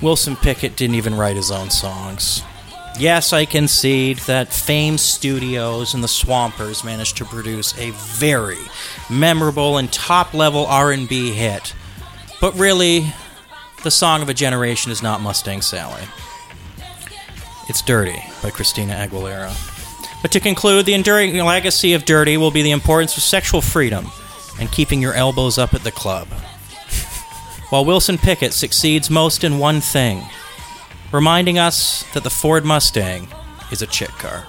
Wilson 0.01 0.35
Pickett 0.35 0.75
didn't 0.75 0.95
even 0.95 1.15
write 1.15 1.37
his 1.37 1.51
own 1.51 1.69
songs. 1.69 2.43
Yes, 2.99 3.31
I 3.31 3.45
concede 3.45 4.17
that 4.19 4.51
Fame 4.51 4.97
Studios 4.97 5.93
and 5.93 6.03
the 6.03 6.09
Swampers 6.09 6.83
managed 6.83 7.15
to 7.17 7.25
produce 7.25 7.77
a 7.77 7.91
very 7.91 8.57
memorable 9.09 9.77
and 9.77 9.89
top-level 9.93 10.65
R&B 10.65 11.31
hit. 11.31 11.73
But 12.41 12.59
really, 12.59 13.13
the 13.83 13.91
song 13.91 14.21
of 14.21 14.27
a 14.27 14.33
generation 14.33 14.91
is 14.91 15.01
not 15.01 15.21
Mustang 15.21 15.61
Sally. 15.61 16.03
It's 17.69 17.81
Dirty 17.81 18.21
by 18.43 18.49
Christina 18.49 18.95
Aguilera. 18.95 19.76
But 20.27 20.33
to 20.33 20.39
conclude, 20.41 20.85
the 20.85 20.93
enduring 20.93 21.37
legacy 21.37 21.93
of 21.93 22.03
Dirty 22.03 22.35
will 22.35 22.51
be 22.51 22.61
the 22.61 22.71
importance 22.71 23.15
of 23.15 23.23
sexual 23.23 23.61
freedom 23.61 24.11
and 24.59 24.69
keeping 24.69 25.01
your 25.01 25.13
elbows 25.13 25.57
up 25.57 25.73
at 25.73 25.85
the 25.85 25.91
club. 25.91 26.27
While 27.69 27.85
Wilson 27.85 28.17
Pickett 28.17 28.51
succeeds 28.51 29.09
most 29.09 29.45
in 29.45 29.57
one 29.57 29.79
thing 29.79 30.21
reminding 31.13 31.57
us 31.57 32.03
that 32.13 32.25
the 32.25 32.29
Ford 32.29 32.65
Mustang 32.65 33.29
is 33.71 33.81
a 33.81 33.87
chick 33.87 34.09
car. 34.09 34.45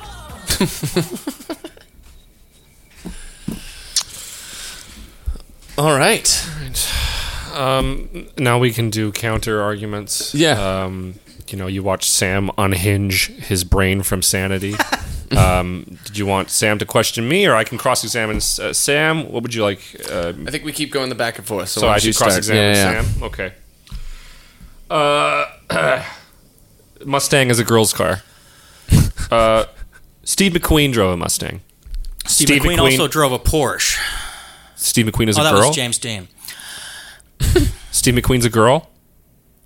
All 5.79 5.97
right. 5.97 6.51
Um, 7.55 8.27
now 8.37 8.59
we 8.59 8.73
can 8.73 8.91
do 8.91 9.13
counter 9.13 9.63
arguments. 9.63 10.35
Yeah. 10.35 10.61
Um, 10.61 11.21
you 11.52 11.59
know, 11.59 11.67
you 11.67 11.83
watch 11.83 12.09
Sam 12.09 12.50
unhinge 12.59 13.28
his 13.28 13.64
brain 13.64 14.02
from 14.02 14.23
sanity. 14.23 14.75
um, 15.37 15.99
did 16.05 16.17
you 16.19 16.26
want 16.26 16.50
Sam 16.50 16.78
to 16.78 16.87
question 16.87 17.28
me, 17.28 17.47
or 17.47 17.55
I 17.55 17.64
can 17.64 17.78
cross-examine 17.78 18.37
uh, 18.37 18.73
Sam? 18.73 19.31
What 19.31 19.43
would 19.43 19.55
you 19.55 19.62
like? 19.62 19.81
Uh, 20.11 20.33
I 20.47 20.50
think 20.50 20.64
we 20.64 20.73
keep 20.73 20.90
going 20.93 21.09
the 21.09 21.14
back 21.14 21.38
and 21.38 21.47
forth. 21.47 21.69
So, 21.69 21.81
so 21.81 21.87
why 21.87 21.95
I 21.95 21.99
don't 21.99 22.12
should 22.12 22.17
cross-examine 22.17 22.62
Yeah, 22.75 22.93
yeah. 22.93 23.02
Sam. 23.02 23.23
Okay. 23.25 23.52
Uh, 24.90 25.47
Mustang 27.05 27.50
is 27.50 27.59
a 27.59 27.64
girl's 27.64 27.93
car. 27.93 28.23
uh, 29.31 29.64
Steve 30.25 30.52
McQueen 30.52 30.93
drove 30.93 31.12
a 31.12 31.17
Mustang. 31.17 31.61
Steve, 32.26 32.49
Steve 32.49 32.62
McQueen, 32.62 32.76
McQueen- 32.78 32.93
also 32.93 33.09
drove 33.09 33.33
a 33.33 33.38
Porsche. 33.38 33.99
Steve 34.76 35.07
McQueen 35.07 35.28
is 35.28 35.38
Oh, 35.38 35.43
a 35.43 35.45
that 35.45 35.52
girl. 35.52 35.69
was 35.69 35.76
James 35.76 35.99
Dean. 35.99 36.28
Steve 37.90 38.14
McQueen's 38.14 38.45
a 38.45 38.50
girl. 38.50 38.88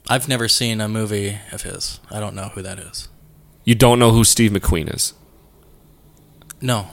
I've 0.08 0.28
never 0.28 0.48
seen 0.48 0.80
a 0.80 0.88
movie 0.88 1.38
of 1.52 1.62
his. 1.62 2.00
I 2.10 2.20
don't 2.20 2.34
know 2.34 2.50
who 2.54 2.62
that 2.62 2.78
is. 2.78 3.08
You 3.64 3.74
don't 3.74 3.98
know 3.98 4.10
who 4.10 4.24
Steve 4.24 4.50
McQueen 4.50 4.92
is. 4.92 5.14
No. 6.60 6.88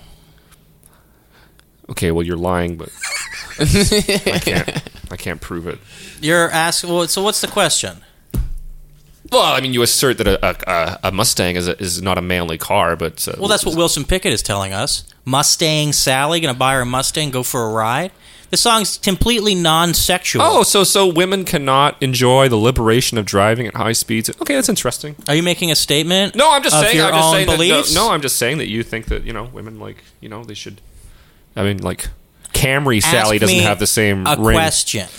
Okay, 1.89 2.11
well 2.11 2.23
you're 2.25 2.37
lying, 2.37 2.77
but 2.77 2.89
I 3.59 4.39
can't. 4.43 4.83
I 5.11 5.15
can't 5.17 5.41
prove 5.41 5.67
it. 5.67 5.79
You're 6.21 6.51
asking. 6.51 6.91
Well, 6.91 7.07
so 7.07 7.23
what's 7.23 7.41
the 7.41 7.47
question? 7.47 8.03
Well, 9.31 9.41
I 9.53 9.59
mean, 9.59 9.73
you 9.73 9.81
assert 9.81 10.17
that 10.19 10.27
a, 10.27 10.69
a, 10.71 10.99
a 11.05 11.11
Mustang 11.11 11.55
is 11.55 11.67
a, 11.67 11.79
is 11.81 12.01
not 12.01 12.17
a 12.17 12.21
manly 12.21 12.57
car, 12.57 12.95
but 12.95 13.27
uh, 13.27 13.33
Well, 13.39 13.47
that's 13.47 13.65
what 13.65 13.75
Wilson 13.75 14.03
Pickett 14.05 14.33
is 14.33 14.41
telling 14.43 14.71
us. 14.73 15.03
Mustang 15.25 15.93
Sally 15.93 16.39
gonna 16.39 16.53
buy 16.53 16.73
her 16.75 16.81
a 16.81 16.85
Mustang, 16.85 17.31
go 17.31 17.41
for 17.43 17.65
a 17.65 17.71
ride. 17.71 18.11
The 18.49 18.57
song's 18.57 18.97
completely 18.97 19.53
non-sexual. 19.55 20.41
Oh, 20.43 20.63
so 20.63 20.83
so 20.83 21.05
women 21.07 21.45
cannot 21.45 22.01
enjoy 22.01 22.49
the 22.49 22.55
liberation 22.55 23.17
of 23.19 23.25
driving 23.25 23.67
at 23.67 23.75
high 23.75 23.91
speeds. 23.91 24.29
Okay, 24.41 24.55
that's 24.55 24.69
interesting. 24.69 25.15
Are 25.27 25.35
you 25.35 25.43
making 25.43 25.69
a 25.71 25.75
statement? 25.75 26.35
No, 26.35 26.51
I'm 26.51 26.63
just 26.63 26.75
of 26.75 26.83
saying. 26.83 26.97
your 26.97 27.05
I'm 27.05 27.13
just 27.13 27.25
own 27.27 27.33
saying 27.33 27.47
that, 27.47 27.91
no, 27.93 28.07
no, 28.07 28.11
I'm 28.11 28.21
just 28.21 28.37
saying 28.37 28.57
that 28.57 28.67
you 28.67 28.81
think 28.83 29.05
that 29.07 29.23
you 29.23 29.33
know 29.33 29.43
women 29.53 29.79
like 29.79 30.03
you 30.19 30.29
know 30.29 30.43
they 30.43 30.55
should. 30.55 30.81
I 31.55 31.63
mean, 31.63 31.77
like 31.79 32.07
Camry 32.53 33.03
Sally 33.03 33.37
doesn't 33.37 33.59
have 33.59 33.77
the 33.79 33.87
same 33.87 34.25
a 34.25 34.35
ring. 34.37 34.55
question. 34.57 35.07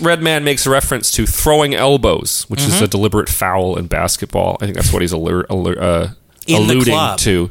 Redman 0.00 0.44
makes 0.44 0.66
a 0.66 0.70
reference 0.70 1.10
to 1.12 1.26
throwing 1.26 1.74
elbows, 1.74 2.44
which 2.48 2.60
Mm-hmm. 2.60 2.72
is 2.72 2.80
a 2.82 2.88
deliberate 2.88 3.28
foul 3.28 3.76
in 3.76 3.86
basketball. 3.86 4.56
I 4.60 4.64
think 4.66 4.76
that's 4.76 4.92
what 4.92 5.02
he's 5.02 5.12
allur- 5.12 5.46
allur- 5.46 5.80
uh, 5.80 6.08
alluding 6.48 7.16
to. 7.18 7.50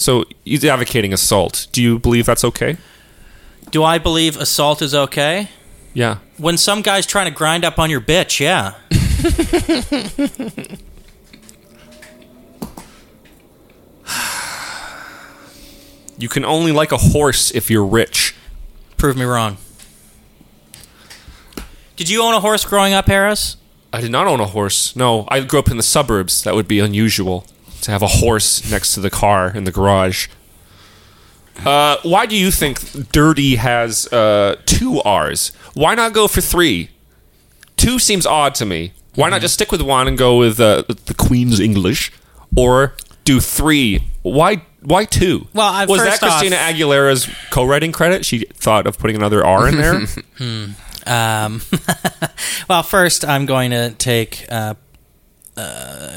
So 0.00 0.24
he's 0.46 0.64
advocating 0.64 1.12
assault. 1.12 1.66
Do 1.72 1.82
you 1.82 1.98
believe 1.98 2.24
that's 2.24 2.42
okay? 2.42 2.78
Do 3.70 3.84
I 3.84 3.98
believe 3.98 4.38
assault 4.38 4.80
is 4.80 4.94
okay? 4.94 5.50
Yeah. 5.92 6.18
When 6.38 6.56
some 6.56 6.80
guy's 6.80 7.04
trying 7.04 7.26
to 7.26 7.36
grind 7.36 7.66
up 7.66 7.78
on 7.78 7.90
your 7.90 8.00
bitch, 8.00 8.40
yeah. 8.40 8.74
You 16.16 16.28
can 16.28 16.44
only 16.44 16.70
like 16.70 16.92
a 16.92 16.98
horse 16.98 17.50
if 17.50 17.70
you're 17.70 17.86
rich. 17.86 18.34
Prove 18.98 19.16
me 19.16 19.24
wrong. 19.24 19.56
Did 21.96 22.10
you 22.10 22.22
own 22.22 22.34
a 22.34 22.40
horse 22.40 22.62
growing 22.62 22.92
up, 22.92 23.06
Harris? 23.06 23.56
I 23.90 24.02
did 24.02 24.10
not 24.10 24.26
own 24.26 24.38
a 24.38 24.46
horse. 24.46 24.94
No, 24.94 25.26
I 25.28 25.40
grew 25.40 25.58
up 25.58 25.70
in 25.70 25.78
the 25.78 25.82
suburbs. 25.82 26.42
That 26.44 26.54
would 26.54 26.68
be 26.68 26.78
unusual 26.78 27.46
to 27.80 27.90
have 27.90 28.02
a 28.02 28.06
horse 28.06 28.70
next 28.70 28.94
to 28.94 29.00
the 29.00 29.10
car 29.10 29.50
in 29.54 29.64
the 29.64 29.72
garage. 29.72 30.28
Uh, 31.64 31.96
why 32.02 32.24
do 32.26 32.36
you 32.36 32.50
think 32.50 33.10
Dirty 33.12 33.56
has 33.56 34.10
uh, 34.12 34.56
two 34.66 35.00
R's? 35.02 35.48
Why 35.74 35.94
not 35.94 36.12
go 36.12 36.26
for 36.28 36.40
three? 36.40 36.90
Two 37.76 37.98
seems 37.98 38.24
odd 38.26 38.54
to 38.56 38.64
me. 38.64 38.92
Why 39.14 39.28
not 39.28 39.40
just 39.40 39.54
stick 39.54 39.70
with 39.72 39.82
one 39.82 40.06
and 40.08 40.16
go 40.16 40.38
with 40.38 40.60
uh, 40.60 40.84
the 41.06 41.14
Queen's 41.14 41.60
English, 41.60 42.12
or 42.56 42.94
do 43.24 43.40
three? 43.40 44.04
Why? 44.22 44.62
Why 44.82 45.04
two? 45.04 45.48
Well, 45.52 45.66
I- 45.70 45.84
was 45.84 46.00
that 46.00 46.10
first 46.10 46.22
off- 46.22 46.30
Christina 46.40 46.56
Aguilera's 46.56 47.28
co-writing 47.50 47.92
credit? 47.92 48.24
She 48.24 48.46
thought 48.54 48.86
of 48.86 48.98
putting 48.98 49.16
another 49.16 49.44
R 49.44 49.68
in 49.68 49.76
there. 49.76 50.02
Um, 51.06 51.62
well, 52.68 52.82
first, 52.82 53.24
I'm 53.24 53.46
going 53.46 53.70
to 53.70 53.90
take 53.92 54.44
uh, 54.50 54.74
uh, 55.56 56.09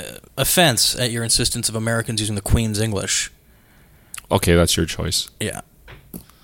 offense 0.43 0.95
at 0.95 1.09
your 1.11 1.23
insistence 1.23 1.67
of 1.69 1.75
Americans 1.75 2.19
using 2.19 2.35
the 2.35 2.41
Queen's 2.41 2.79
English. 2.79 3.31
okay, 4.31 4.53
that's 4.55 4.77
your 4.77 4.85
choice. 4.85 5.29
Yeah. 5.39 5.61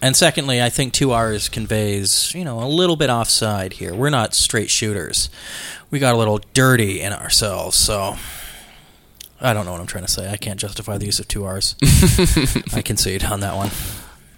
And 0.02 0.16
secondly, 0.16 0.62
I 0.62 0.70
think 0.70 0.94
two 0.94 1.12
R's 1.12 1.50
conveys, 1.50 2.34
you 2.34 2.46
know, 2.46 2.64
a 2.64 2.66
little 2.70 2.96
bit 2.96 3.10
offside 3.10 3.74
here. 3.74 3.94
We're 3.94 4.10
not 4.10 4.34
straight 4.34 4.70
shooters. 4.70 5.30
We 5.92 6.00
got 6.00 6.14
a 6.16 6.18
little 6.18 6.40
dirty 6.54 7.02
in 7.02 7.12
ourselves, 7.12 7.76
so 7.78 8.16
I 9.42 9.54
don't 9.54 9.66
know 9.66 9.72
what 9.74 9.82
I'm 9.82 9.88
trying 9.88 10.06
to 10.06 10.12
say. 10.12 10.32
I 10.32 10.38
can't 10.38 10.60
justify 10.60 10.98
the 10.98 11.06
use 11.06 11.20
of 11.20 11.28
two 11.28 11.44
R's. 11.44 11.76
I 12.74 12.82
concede 12.82 13.26
on 13.26 13.42
that 13.42 13.56
one. 13.56 13.72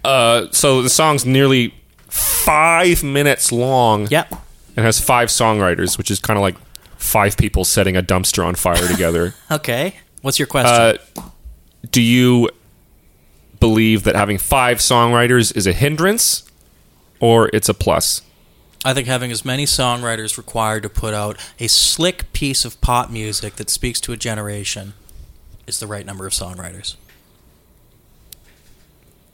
Uh, 0.04 0.46
so 0.50 0.82
the 0.82 0.90
song's 0.90 1.24
nearly 1.24 1.74
five 2.08 3.04
minutes 3.04 3.52
long. 3.52 4.08
Yep. 4.10 4.34
and 4.76 4.84
has 4.84 4.98
five 5.00 5.28
songwriters, 5.28 5.96
which 5.96 6.10
is 6.10 6.18
kind 6.18 6.36
of 6.38 6.42
like 6.42 6.56
five 7.02 7.36
people 7.36 7.64
setting 7.64 7.96
a 7.96 8.02
dumpster 8.02 8.44
on 8.44 8.54
fire 8.54 8.86
together. 8.88 9.34
Okay. 9.50 9.96
What's 10.22 10.38
your 10.38 10.46
question? 10.46 10.72
uh, 10.72 11.22
do 11.90 12.00
you 12.00 12.48
believe 13.62 14.02
that 14.02 14.16
having 14.16 14.38
five 14.38 14.78
songwriters 14.78 15.56
is 15.56 15.68
a 15.68 15.72
hindrance, 15.72 16.42
or 17.20 17.48
it's 17.52 17.68
a 17.68 17.74
plus. 17.74 18.22
I 18.84 18.92
think 18.92 19.06
having 19.06 19.30
as 19.30 19.44
many 19.44 19.66
songwriters 19.66 20.36
required 20.36 20.82
to 20.82 20.88
put 20.88 21.14
out 21.14 21.38
a 21.60 21.68
slick 21.68 22.32
piece 22.32 22.64
of 22.64 22.80
pop 22.80 23.08
music 23.08 23.54
that 23.56 23.70
speaks 23.70 24.00
to 24.00 24.12
a 24.12 24.16
generation 24.16 24.94
is 25.68 25.78
the 25.78 25.86
right 25.86 26.04
number 26.04 26.26
of 26.26 26.32
songwriters. 26.32 26.96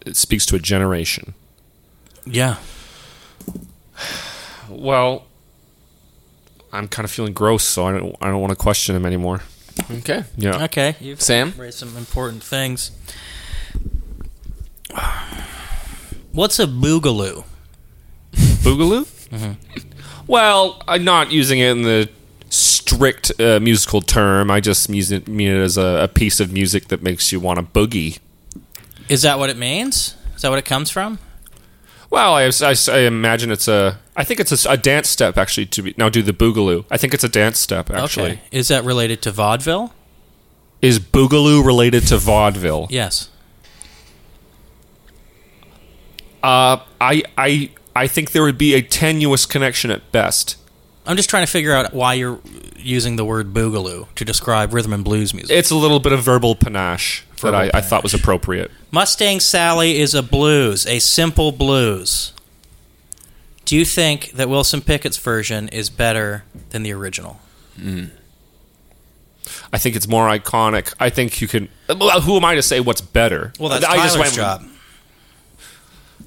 It 0.05 0.17
speaks 0.17 0.45
to 0.47 0.57
a 0.57 0.59
generation. 0.59 1.33
Yeah. 2.27 2.57
Well, 4.69 5.25
I'm 6.73 6.89
kind 6.89 7.05
of 7.05 7.11
feeling 7.11 7.33
gross, 7.33 7.65
so 7.65 7.87
I 7.87 7.93
don't. 7.93 8.17
I 8.21 8.27
don't 8.29 8.41
want 8.41 8.51
to 8.51 8.57
question 8.57 8.95
him 8.97 9.07
anymore. 9.07 9.43
Okay. 9.91 10.25
Yeah. 10.37 10.65
Okay. 10.65 10.97
You've 11.01 11.21
Sam? 11.23 11.55
raised 11.57 11.79
some 11.79 11.97
important 11.97 12.43
things. 12.43 12.91
What's 16.33 16.59
a 16.59 16.67
boogaloo? 16.67 17.45
Boogaloo? 18.33 19.07
Well, 20.27 20.83
I'm 20.87 21.05
not 21.05 21.33
using 21.33 21.59
it 21.61 21.71
in 21.71 21.83
the 21.83 22.09
strict 22.51 23.33
uh, 23.41 23.61
musical 23.61 24.01
term. 24.01 24.51
I 24.51 24.61
just 24.61 24.89
use 24.91 25.11
it, 25.11 25.27
mean 25.29 25.49
it 25.49 25.61
as 25.61 25.77
a, 25.79 26.01
a 26.03 26.09
piece 26.09 26.41
of 26.41 26.53
music 26.53 26.89
that 26.89 27.03
makes 27.03 27.33
you 27.33 27.41
want 27.41 27.59
to 27.59 27.63
boogie. 27.65 28.19
Is 29.09 29.23
that 29.23 29.39
what 29.39 29.49
it 29.49 29.57
means? 29.57 30.17
Is 30.37 30.43
that 30.43 30.51
what 30.51 30.59
it 30.59 30.65
comes 30.65 30.91
from? 30.91 31.19
Well, 32.11 32.35
I, 32.35 32.51
I, 32.63 32.75
I 32.89 32.99
imagine 33.01 33.51
it's 33.51 33.69
a. 33.69 33.99
I 34.17 34.25
think 34.25 34.41
it's 34.41 34.65
a, 34.65 34.71
a 34.71 34.77
dance 34.77 35.09
step 35.09 35.37
actually. 35.37 35.67
To 35.67 35.83
be, 35.83 35.95
now 35.97 36.09
do 36.09 36.23
the 36.23 36.33
boogaloo. 36.33 36.85
I 36.91 36.97
think 36.97 37.15
it's 37.15 37.25
a 37.25 37.29
dance 37.29 37.59
step 37.59 37.91
actually. 37.91 38.33
Okay. 38.33 38.41
Is 38.51 38.69
that 38.69 38.85
related 38.85 39.23
to 39.23 39.31
vaudeville? 39.31 39.93
Is 40.81 40.99
boogaloo 40.99 41.65
related 41.65 42.07
to 42.09 42.19
vaudeville? 42.19 42.87
Yes. 42.89 43.29
Uh, 46.43 46.79
I 47.01 47.23
I 47.37 47.71
I 47.95 48.07
think 48.07 48.31
there 48.31 48.43
would 48.43 48.59
be 48.59 48.75
a 48.75 48.83
tenuous 48.83 49.45
connection 49.45 49.91
at 49.91 50.11
best. 50.13 50.57
I'm 51.05 51.17
just 51.17 51.29
trying 51.29 51.45
to 51.45 51.51
figure 51.51 51.73
out 51.73 51.93
why 51.93 52.15
you're 52.15 52.39
using 52.77 53.17
the 53.17 53.25
word 53.25 53.53
boogaloo 53.53 54.07
to 54.15 54.25
describe 54.25 54.73
rhythm 54.73 54.93
and 54.93 55.05
blues 55.05 55.35
music. 55.35 55.55
It's 55.57 55.71
a 55.71 55.75
little 55.75 56.01
bit 56.01 56.13
of 56.13 56.23
verbal 56.23 56.55
panache 56.55 57.25
that 57.43 57.51
Verbal 57.53 57.71
I, 57.75 57.79
I 57.79 57.81
thought 57.81 58.03
was 58.03 58.15
appropriate. 58.15 58.71
Mustang 58.91 59.41
Sally 59.41 59.99
is 59.99 60.15
a 60.15 60.23
blues, 60.23 60.87
a 60.87 60.99
simple 60.99 61.53
blues. 61.53 62.33
Do 63.65 63.77
you 63.77 63.85
think 63.85 64.33
that 64.33 64.49
Wilson 64.49 64.81
Pickett's 64.81 65.19
version 65.19 65.69
is 65.69 65.91
better 65.91 66.45
than 66.71 66.83
the 66.83 66.93
original? 66.93 67.41
Hmm. 67.79 68.07
I 69.73 69.79
think 69.79 69.97
it's 69.97 70.09
more 70.09 70.29
iconic. 70.29 70.95
I 70.99 71.11
think 71.11 71.41
you 71.41 71.49
can. 71.49 71.69
Who 71.89 72.37
am 72.37 72.45
I 72.45 72.55
to 72.55 72.63
say 72.63 72.81
what's 72.81 73.01
better? 73.01 73.53
Well, 73.59 73.69
that's 73.69 73.85
I 73.85 73.97
Tyler's 73.97 74.19
went- 74.19 74.35
job. 74.35 74.65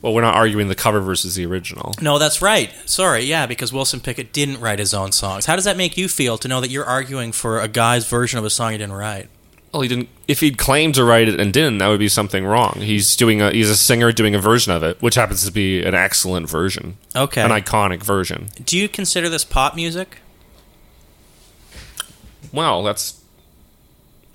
Well, 0.01 0.15
we're 0.15 0.21
not 0.21 0.33
arguing 0.33 0.67
the 0.67 0.73
cover 0.73 0.99
versus 0.99 1.35
the 1.35 1.45
original. 1.45 1.93
No, 2.01 2.17
that's 2.17 2.41
right. 2.41 2.71
Sorry, 2.87 3.21
yeah, 3.21 3.45
because 3.45 3.71
Wilson 3.71 3.99
Pickett 3.99 4.33
didn't 4.33 4.59
write 4.59 4.79
his 4.79 4.95
own 4.95 5.11
songs. 5.11 5.45
How 5.45 5.55
does 5.55 5.65
that 5.65 5.77
make 5.77 5.95
you 5.95 6.07
feel 6.07 6.39
to 6.39 6.47
know 6.47 6.59
that 6.59 6.71
you're 6.71 6.85
arguing 6.85 7.31
for 7.31 7.59
a 7.59 7.67
guy's 7.67 8.07
version 8.09 8.39
of 8.39 8.45
a 8.45 8.49
song 8.49 8.71
he 8.71 8.79
didn't 8.79 8.95
write? 8.95 9.29
Well, 9.73 9.81
he 9.83 9.87
didn't. 9.87 10.09
If 10.27 10.41
he'd 10.41 10.57
claimed 10.57 10.95
to 10.95 11.03
write 11.05 11.29
it 11.29 11.39
and 11.39 11.53
didn't, 11.53 11.77
that 11.77 11.87
would 11.87 11.99
be 11.99 12.09
something 12.09 12.45
wrong. 12.45 12.79
He's 12.81 13.15
doing 13.15 13.41
a. 13.41 13.51
He's 13.51 13.69
a 13.69 13.77
singer 13.77 14.11
doing 14.11 14.35
a 14.35 14.39
version 14.39 14.73
of 14.73 14.83
it, 14.83 15.01
which 15.01 15.15
happens 15.15 15.45
to 15.45 15.51
be 15.51 15.81
an 15.83 15.95
excellent 15.95 16.49
version, 16.49 16.97
Okay. 17.15 17.41
an 17.41 17.51
iconic 17.51 18.03
version. 18.03 18.49
Do 18.65 18.77
you 18.77 18.89
consider 18.89 19.29
this 19.29 19.45
pop 19.45 19.75
music? 19.75 20.17
Well, 22.51 22.83
that's 22.83 23.21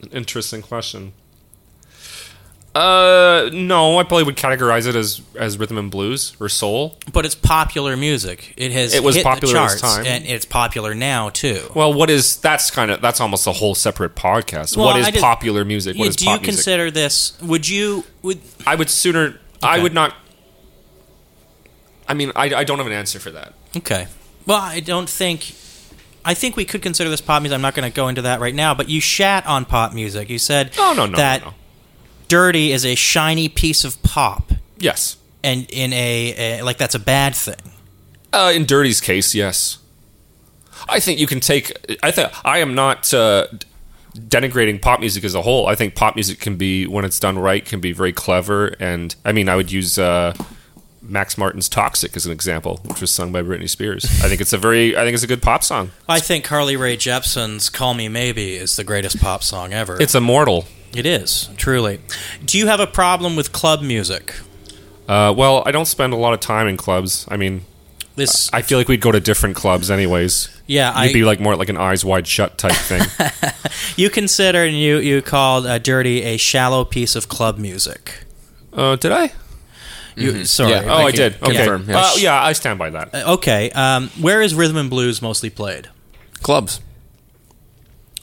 an 0.01 0.09
interesting 0.11 0.63
question. 0.63 1.13
Uh, 2.77 3.49
no, 3.55 3.99
I 3.99 4.03
probably 4.03 4.25
would 4.25 4.37
categorize 4.37 4.87
it 4.87 4.95
as 4.95 5.23
as 5.35 5.57
rhythm 5.57 5.79
and 5.79 5.91
blues 5.91 6.37
or 6.41 6.49
soul. 6.49 6.99
But 7.13 7.25
it's 7.25 7.35
popular 7.35 7.97
music. 7.97 8.53
It 8.57 8.71
has 8.73 8.93
It 8.93 9.03
was 9.03 9.17
popular 9.23 9.53
the 9.55 9.59
charts, 9.59 9.81
time. 9.81 10.05
and 10.05 10.27
it's 10.27 10.45
popular 10.45 10.95
now 10.95 11.31
too. 11.31 11.71
Well, 11.75 11.95
what 11.95 12.11
is 12.11 12.37
that's 12.37 12.71
kind 12.71 12.91
of 12.91 13.01
that's 13.01 13.21
almost 13.21 13.47
a 13.47 13.53
whole 13.53 13.75
separate 13.75 14.15
podcast. 14.15 14.77
Well, 14.77 14.87
what 14.87 14.99
is 15.01 15.09
just- 15.09 15.21
popular 15.23 15.65
music? 15.65 15.97
What 15.97 16.05
Yeah, 16.05 16.09
is 16.11 16.17
do 16.17 16.25
you 16.27 16.31
music? 16.33 16.45
consider 16.45 16.91
this? 16.91 17.33
Would 17.41 17.67
you? 17.69 18.05
Would 18.23 18.41
I 18.67 18.75
would 18.75 18.91
sooner. 18.91 19.41
I 19.63 19.79
would 19.83 19.95
not. 19.95 20.15
I 22.09 22.15
mean, 22.15 22.31
I, 22.37 22.55
I 22.55 22.65
don't 22.65 22.79
have 22.79 22.87
an 22.87 22.93
answer 22.93 23.19
for 23.19 23.31
that. 23.31 23.55
Okay. 23.77 24.07
Well, 24.47 24.61
I 24.61 24.81
don't 24.81 25.09
think. 25.09 25.55
I 26.25 26.35
think 26.35 26.57
we 26.57 26.65
could 26.65 26.83
consider 26.83 27.09
this 27.09 27.21
pop 27.21 27.41
music. 27.43 27.55
I'm 27.55 27.63
not 27.63 27.75
going 27.75 27.91
to 27.91 27.95
go 27.95 28.09
into 28.09 28.23
that 28.23 28.41
right 28.41 28.55
now. 28.55 28.75
But 28.75 28.89
you 28.89 29.01
shat 29.01 29.47
on 29.47 29.65
pop 29.65 29.93
music. 29.95 30.29
You 30.29 30.39
said 30.39 30.73
No, 30.77 30.93
no, 30.93 31.07
no, 31.07 31.17
that 31.17 31.41
no, 31.43 31.49
no. 31.51 31.55
"Dirty" 32.29 32.73
is 32.73 32.85
a 32.85 32.95
shiny 32.95 33.49
piece 33.49 33.85
of 33.85 34.03
pop, 34.03 34.53
Yes. 34.79 35.17
and 35.45 35.67
in 35.71 35.93
a, 35.93 36.59
a 36.59 36.63
like 36.63 36.77
that's 36.79 36.95
a 36.95 36.99
bad 37.01 37.35
thing. 37.35 37.57
Uh, 38.33 38.53
in 38.55 38.65
Dirty's 38.67 39.01
case, 39.01 39.35
yes. 39.35 39.79
I 40.89 41.01
think 41.01 41.19
you 41.19 41.27
can 41.27 41.41
take. 41.41 41.73
I 42.03 42.11
think 42.11 42.31
I 42.45 42.59
am 42.59 42.75
not 42.75 43.13
uh, 43.15 43.47
denigrating 44.17 44.81
pop 44.81 45.01
music 45.01 45.25
as 45.25 45.35
a 45.35 45.43
whole. 45.43 45.67
I 45.67 45.75
think 45.75 45.95
pop 45.95 46.15
music 46.15 46.39
can 46.39 46.57
be, 46.57 46.87
when 46.87 47.05
it's 47.05 47.19
done 47.19 47.39
right, 47.39 47.65
can 47.65 47.81
be 47.81 47.93
very 47.93 48.13
clever. 48.13 48.69
And 48.79 49.15
I 49.25 49.33
mean, 49.33 49.49
I 49.49 49.57
would 49.57 49.73
use 49.73 49.99
uh, 49.99 50.35
Max 51.03 51.39
Martin's 51.39 51.69
"Toxic" 51.69 52.15
as 52.17 52.27
an 52.27 52.33
example, 52.33 52.81
which 52.85 53.01
was 53.01 53.11
sung 53.11 53.33
by 53.33 53.43
Britney 53.43 53.69
Spears. 53.71 54.05
I 54.23 54.29
think 54.29 54.41
it's 54.41 54.53
a 54.53 54.59
very. 54.59 54.97
I 54.97 55.03
think 55.05 55.15
it's 55.15 55.25
a 55.25 55.29
good 55.29 55.43
pop 55.43 55.65
song. 55.65 55.91
I 56.09 56.21
think 56.21 56.45
Carly 56.45 56.77
Rae 56.77 56.97
Jepsen's 56.97 57.69
"Call 57.69 57.95
Me 57.95 58.09
Maybe" 58.09 58.55
is 58.55 58.77
the 58.77 58.85
greatest 58.85 59.19
pop 59.21 59.43
song 59.43 59.73
ever. 59.73 60.01
It's 60.01 60.15
immortal. 60.15 60.67
It 60.97 61.07
is 61.07 61.49
truly. 61.57 62.01
Do 62.45 62.59
you 62.59 62.67
have 62.67 62.81
a 62.81 62.87
problem 62.87 63.37
with 63.37 63.53
club 63.53 63.83
music? 63.83 64.35
Uh, 65.09 65.33
well, 65.37 65.63
I 65.67 65.71
don't 65.73 65.87
spend 65.87 66.13
a 66.13 66.17
lot 66.17 66.35
of 66.35 66.41
time 66.41 66.67
in 66.67 66.77
clubs. 66.77 67.27
I 67.29 67.37
mean, 67.37 67.63
This, 68.17 68.51
I 68.53 68.63
feel 68.63 68.79
like 68.79 68.89
we'd 68.89 69.01
go 69.01 69.13
to 69.13 69.21
different 69.21 69.55
clubs 69.57 69.91
anyways. 69.91 70.49
yeah, 70.67 70.91
You'd 71.03 71.11
I, 71.11 71.13
be 71.13 71.23
like 71.25 71.39
more 71.39 71.55
like 71.55 71.69
an 71.69 71.77
eyes 71.77 72.05
wide 72.05 72.27
shut 72.27 72.59
type 72.59 72.73
thing. 72.73 73.03
you 73.97 74.11
consider 74.11 74.65
and 74.65 74.77
you 74.77 74.99
you 74.99 75.23
called 75.23 75.65
uh, 75.67 75.79
"Dirty" 75.79 76.23
a 76.23 76.37
shallow 76.39 76.85
piece 76.85 77.15
of 77.15 77.29
club 77.29 77.59
music. 77.59 78.25
uh, 78.73 78.97
did 78.97 79.13
I? 79.13 79.33
You, 80.17 80.45
Sorry. 80.47 80.71
Yeah. 80.71 80.83
Oh, 80.87 80.95
I 80.97 81.03
Thank 81.03 81.13
you. 81.13 81.19
did. 81.19 81.43
Okay. 81.43 81.57
Confirm, 81.57 81.91
Yeah. 81.91 81.99
Uh, 82.01 82.11
yeah, 82.17 82.43
I 82.43 82.53
stand 82.55 82.79
by 82.79 82.89
that. 82.91 83.15
Uh, 83.15 83.35
Okay. 83.35 83.71
Um, 83.73 84.09
where 84.19 84.41
is 84.41 84.55
rhythm 84.55 84.79
and 84.79 84.89
blues 84.91 85.21
mostly 85.21 85.51
played? 85.51 85.89
Clubs. 86.43 86.81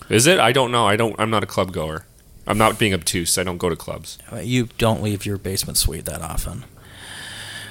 Is 0.10 0.26
it? 0.28 0.40
I 0.40 0.52
don't 0.52 0.72
know. 0.72 0.86
I 0.88 0.96
don't. 0.96 1.16
I'm 1.20 1.30
not 1.30 1.44
a 1.44 1.48
club 1.48 1.72
goer. 1.72 2.06
I'm 2.46 2.58
not 2.58 2.78
being 2.78 2.94
obtuse. 2.94 3.38
I 3.38 3.44
don't 3.44 3.58
go 3.58 3.70
to 3.70 3.76
clubs. 3.76 4.18
You 4.42 4.70
don't 4.78 5.02
leave 5.02 5.26
your 5.26 5.38
basement 5.38 5.78
suite 5.78 6.06
that 6.06 6.22
often. 6.22 6.66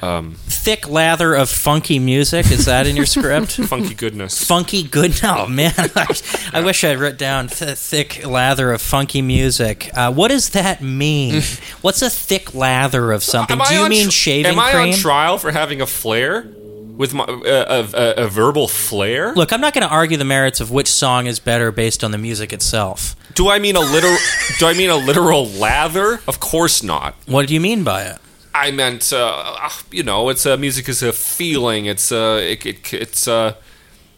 Um, 0.00 0.34
Thick 0.46 0.88
lather 0.88 1.34
of 1.34 1.48
funky 1.48 2.00
music. 2.00 2.50
Is 2.50 2.64
that 2.64 2.88
in 2.88 2.96
your 2.96 3.06
script? 3.16 3.52
funky 3.52 3.94
goodness. 3.94 4.44
funky 4.44 4.82
good. 4.82 5.20
Oh 5.22 5.46
man, 5.46 5.72
I 5.76 6.60
wish 6.64 6.82
I'd 6.82 6.98
written 6.98 7.18
down 7.18 7.46
th- 7.46 7.78
thick 7.78 8.26
lather 8.26 8.72
of 8.72 8.82
funky 8.82 9.22
music. 9.22 9.90
Uh, 9.94 10.12
what 10.12 10.28
does 10.28 10.50
that 10.50 10.82
mean? 10.82 11.42
What's 11.82 12.02
a 12.02 12.10
thick 12.10 12.52
lather 12.52 13.12
of 13.12 13.22
something? 13.22 13.60
Am 13.60 13.64
Do 13.68 13.74
you 13.74 13.88
mean 13.88 14.06
tr- 14.06 14.10
shaving 14.10 14.52
Am 14.54 14.58
I 14.58 14.72
cream? 14.72 14.92
on 14.94 14.98
trial 14.98 15.38
for 15.38 15.52
having 15.52 15.80
a 15.80 15.86
flair 15.86 16.48
with 16.96 17.14
my 17.14 17.22
uh, 17.22 17.86
a, 17.94 17.96
a, 18.22 18.24
a 18.24 18.28
verbal 18.28 18.66
flair? 18.66 19.34
Look, 19.34 19.52
I'm 19.52 19.60
not 19.60 19.72
going 19.72 19.86
to 19.86 19.92
argue 19.94 20.16
the 20.16 20.24
merits 20.24 20.58
of 20.60 20.72
which 20.72 20.88
song 20.88 21.26
is 21.26 21.38
better 21.38 21.70
based 21.70 22.02
on 22.02 22.10
the 22.10 22.18
music 22.18 22.52
itself. 22.52 23.14
Do 23.34 23.48
I 23.48 23.58
mean 23.58 23.76
a 23.76 23.80
literal? 23.80 24.16
do 24.58 24.66
I 24.66 24.74
mean 24.74 24.90
a 24.90 24.96
literal 24.96 25.46
lather? 25.46 26.20
Of 26.26 26.40
course 26.40 26.82
not. 26.82 27.14
What 27.26 27.48
do 27.48 27.54
you 27.54 27.60
mean 27.60 27.84
by 27.84 28.04
it? 28.04 28.18
I 28.54 28.70
meant, 28.70 29.12
uh, 29.12 29.70
you 29.90 30.02
know, 30.02 30.28
it's 30.28 30.44
uh, 30.44 30.56
music 30.56 30.88
is 30.88 31.02
a 31.02 31.12
feeling. 31.12 31.86
It's 31.86 32.12
uh, 32.12 32.38
it, 32.42 32.66
it, 32.66 32.92
it's 32.92 33.26
uh, 33.26 33.54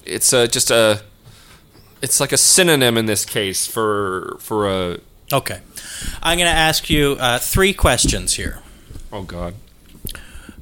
it's 0.04 0.32
uh, 0.32 0.46
just 0.46 0.70
a, 0.70 1.02
it's 2.02 2.18
like 2.20 2.32
a 2.32 2.36
synonym 2.36 2.96
in 2.96 3.06
this 3.06 3.24
case 3.24 3.66
for 3.66 4.36
for 4.40 4.68
a. 4.68 4.98
Okay, 5.32 5.60
I'm 6.22 6.38
going 6.38 6.50
to 6.50 6.56
ask 6.56 6.90
you 6.90 7.16
uh, 7.20 7.38
three 7.38 7.72
questions 7.72 8.34
here. 8.34 8.60
Oh 9.12 9.22
God. 9.22 9.54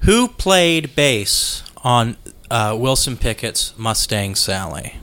Who 0.01 0.29
played 0.29 0.95
bass 0.97 1.63
on 1.79 2.17
uh, 2.51 2.77
Wilson 2.79 3.17
Pickett's 3.17 3.73
Mustang 3.79 4.35
Sally? 4.35 4.97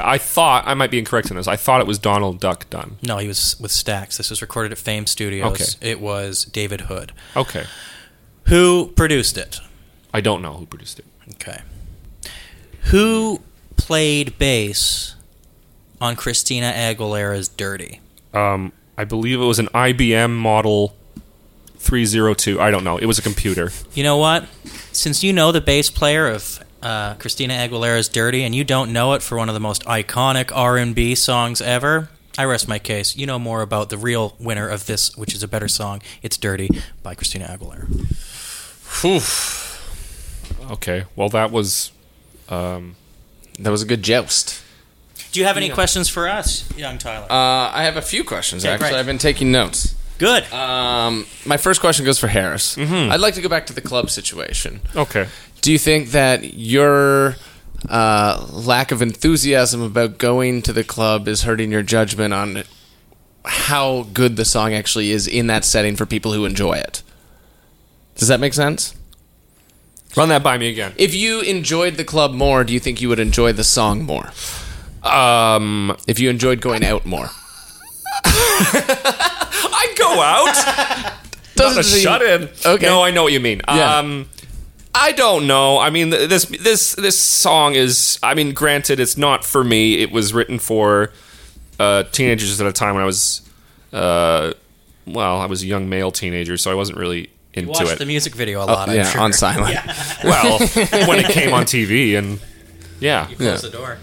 I 0.00 0.18
thought 0.18 0.64
I 0.66 0.74
might 0.74 0.90
be 0.90 0.98
incorrect 0.98 1.30
in 1.30 1.36
this. 1.36 1.46
I 1.48 1.56
thought 1.56 1.80
it 1.80 1.86
was 1.86 1.98
Donald 1.98 2.40
Duck 2.40 2.68
Dunn. 2.70 2.96
No, 3.02 3.18
he 3.18 3.28
was 3.28 3.56
with 3.60 3.70
Stax. 3.70 4.16
This 4.16 4.30
was 4.30 4.40
recorded 4.42 4.72
at 4.72 4.78
Fame 4.78 5.06
Studios. 5.06 5.76
Okay. 5.76 5.90
It 5.90 6.00
was 6.00 6.44
David 6.44 6.82
Hood. 6.82 7.12
Okay, 7.36 7.64
Who 8.44 8.88
produced 8.96 9.36
it? 9.36 9.60
I 10.12 10.20
don't 10.20 10.40
know 10.42 10.54
who 10.54 10.66
produced 10.66 10.98
it. 10.98 11.04
Okay. 11.34 11.60
Who 12.84 13.40
played 13.76 14.38
bass 14.38 15.14
on 16.00 16.16
Christina 16.16 16.72
Aguilera's 16.74 17.48
Dirty? 17.48 18.00
Um, 18.32 18.72
I 18.96 19.04
believe 19.04 19.40
it 19.40 19.44
was 19.44 19.58
an 19.58 19.68
IBM 19.68 20.30
model 20.34 20.94
302. 21.78 22.60
I 22.60 22.70
don't 22.70 22.84
know. 22.84 22.96
It 22.98 23.06
was 23.06 23.18
a 23.18 23.22
computer. 23.22 23.70
You 23.94 24.02
know 24.02 24.16
what? 24.16 24.46
Since 24.92 25.22
you 25.22 25.32
know 25.32 25.52
the 25.52 25.60
bass 25.60 25.90
player 25.90 26.26
of 26.28 26.62
uh, 26.82 27.14
Christina 27.14 27.54
Aguilera's 27.54 28.08
"Dirty" 28.08 28.42
and 28.44 28.54
you 28.54 28.64
don't 28.64 28.92
know 28.92 29.12
it 29.14 29.22
for 29.22 29.36
one 29.38 29.48
of 29.48 29.54
the 29.54 29.60
most 29.60 29.84
iconic 29.84 30.50
R&B 30.54 31.14
songs 31.14 31.60
ever, 31.60 32.08
I 32.36 32.44
rest 32.44 32.68
my 32.68 32.78
case. 32.78 33.16
You 33.16 33.26
know 33.26 33.38
more 33.38 33.62
about 33.62 33.90
the 33.90 33.98
real 33.98 34.36
winner 34.38 34.68
of 34.68 34.86
this, 34.86 35.16
which 35.16 35.34
is 35.34 35.42
a 35.42 35.48
better 35.48 35.68
song. 35.68 36.02
It's 36.22 36.36
"Dirty" 36.36 36.68
by 37.02 37.14
Christina 37.14 37.46
Aguilera. 37.46 37.88
Oof. 39.04 39.64
Okay. 40.70 41.04
Well, 41.16 41.28
that 41.30 41.50
was. 41.50 41.92
Um, 42.48 42.96
That 43.58 43.70
was 43.70 43.82
a 43.82 43.86
good 43.86 44.02
joust. 44.04 44.62
Do 45.32 45.40
you 45.40 45.46
have 45.46 45.56
any 45.56 45.68
questions 45.68 46.08
for 46.08 46.28
us, 46.28 46.64
young 46.78 46.96
Tyler? 46.96 47.26
Uh, 47.30 47.70
I 47.74 47.82
have 47.82 47.96
a 47.96 48.02
few 48.02 48.22
questions, 48.24 48.64
Okay, 48.64 48.72
actually. 48.72 48.90
great. 48.90 48.98
I've 49.00 49.06
been 49.06 49.18
taking 49.18 49.50
notes. 49.52 49.94
Good. 50.18 50.50
Um, 50.52 51.26
my 51.44 51.56
first 51.58 51.80
question 51.80 52.04
goes 52.04 52.18
for 52.18 52.28
Harris. 52.28 52.78
I'd 52.78 53.20
like 53.20 53.34
to 53.34 53.40
go 53.42 53.48
back 53.48 53.66
to 53.66 53.72
the 53.74 53.80
club 53.82 54.10
situation. 54.10 54.80
okay. 54.96 55.26
Do 55.60 55.72
you 55.72 55.78
think 55.78 56.10
that 56.10 56.54
your 56.54 57.36
uh, 57.88 58.46
lack 58.50 58.90
of 58.92 59.02
enthusiasm 59.02 59.82
about 59.82 60.18
going 60.18 60.62
to 60.62 60.72
the 60.72 60.84
club 60.84 61.28
is 61.28 61.42
hurting 61.42 61.70
your 61.72 61.82
judgment 61.82 62.32
on 62.32 62.64
how 63.44 64.06
good 64.12 64.36
the 64.36 64.44
song 64.44 64.74
actually 64.74 65.10
is 65.10 65.26
in 65.26 65.46
that 65.48 65.64
setting 65.64 65.96
for 65.96 66.06
people 66.06 66.32
who 66.32 66.44
enjoy 66.44 66.74
it? 66.74 67.02
Does 68.16 68.28
that 68.28 68.40
make 68.40 68.54
sense? 68.54 68.94
Run 70.16 70.28
that 70.30 70.42
by 70.42 70.58
me 70.58 70.68
again. 70.68 70.92
If 70.96 71.14
you 71.14 71.40
enjoyed 71.40 71.94
the 71.94 72.04
club 72.04 72.32
more, 72.32 72.64
do 72.64 72.72
you 72.72 72.80
think 72.80 73.00
you 73.00 73.08
would 73.08 73.20
enjoy 73.20 73.52
the 73.52 73.64
song 73.64 74.02
more? 74.04 74.30
Um, 75.02 75.96
If 76.06 76.18
you 76.18 76.30
enjoyed 76.30 76.60
going 76.60 76.84
out 76.84 77.04
more? 77.06 77.28
I'd 78.24 79.94
go 79.96 80.20
out. 80.20 81.14
Not 81.56 81.78
a 81.78 81.84
seem- 81.84 82.02
shut 82.02 82.22
in. 82.22 82.48
Okay. 82.64 82.86
No, 82.86 83.02
I 83.02 83.10
know 83.10 83.22
what 83.22 83.32
you 83.32 83.40
mean. 83.40 83.60
Yeah. 83.68 83.98
Um, 83.98 84.28
I 84.94 85.12
don't 85.12 85.46
know. 85.46 85.78
I 85.78 85.90
mean, 85.90 86.10
this 86.10 86.44
this 86.46 86.94
this 86.94 87.18
song 87.18 87.74
is. 87.74 88.18
I 88.22 88.34
mean, 88.34 88.52
granted, 88.52 88.98
it's 89.00 89.16
not 89.16 89.44
for 89.44 89.62
me. 89.62 90.00
It 90.00 90.10
was 90.10 90.32
written 90.34 90.58
for 90.58 91.12
uh, 91.78 92.02
teenagers 92.04 92.60
at 92.60 92.66
a 92.66 92.72
time 92.72 92.94
when 92.94 93.02
I 93.02 93.06
was, 93.06 93.42
uh, 93.92 94.52
well, 95.06 95.38
I 95.40 95.46
was 95.46 95.62
a 95.62 95.66
young 95.66 95.88
male 95.88 96.10
teenager, 96.10 96.56
so 96.56 96.70
I 96.70 96.74
wasn't 96.74 96.98
really 96.98 97.30
into 97.54 97.70
Watch 97.70 97.82
it. 97.92 97.98
the 97.98 98.06
music 98.06 98.34
video 98.34 98.62
a 98.62 98.66
lot. 98.66 98.88
I'm 98.88 98.96
yeah, 98.96 99.04
sure. 99.10 99.20
on 99.20 99.32
silent. 99.32 99.76
well, 100.24 100.58
when 101.08 101.18
it 101.24 101.30
came 101.30 101.52
on 101.52 101.64
TV, 101.64 102.16
and 102.18 102.40
yeah, 103.00 103.26
Close 103.26 103.40
Yeah. 103.40 103.56
the 103.56 103.70
door. 103.70 103.98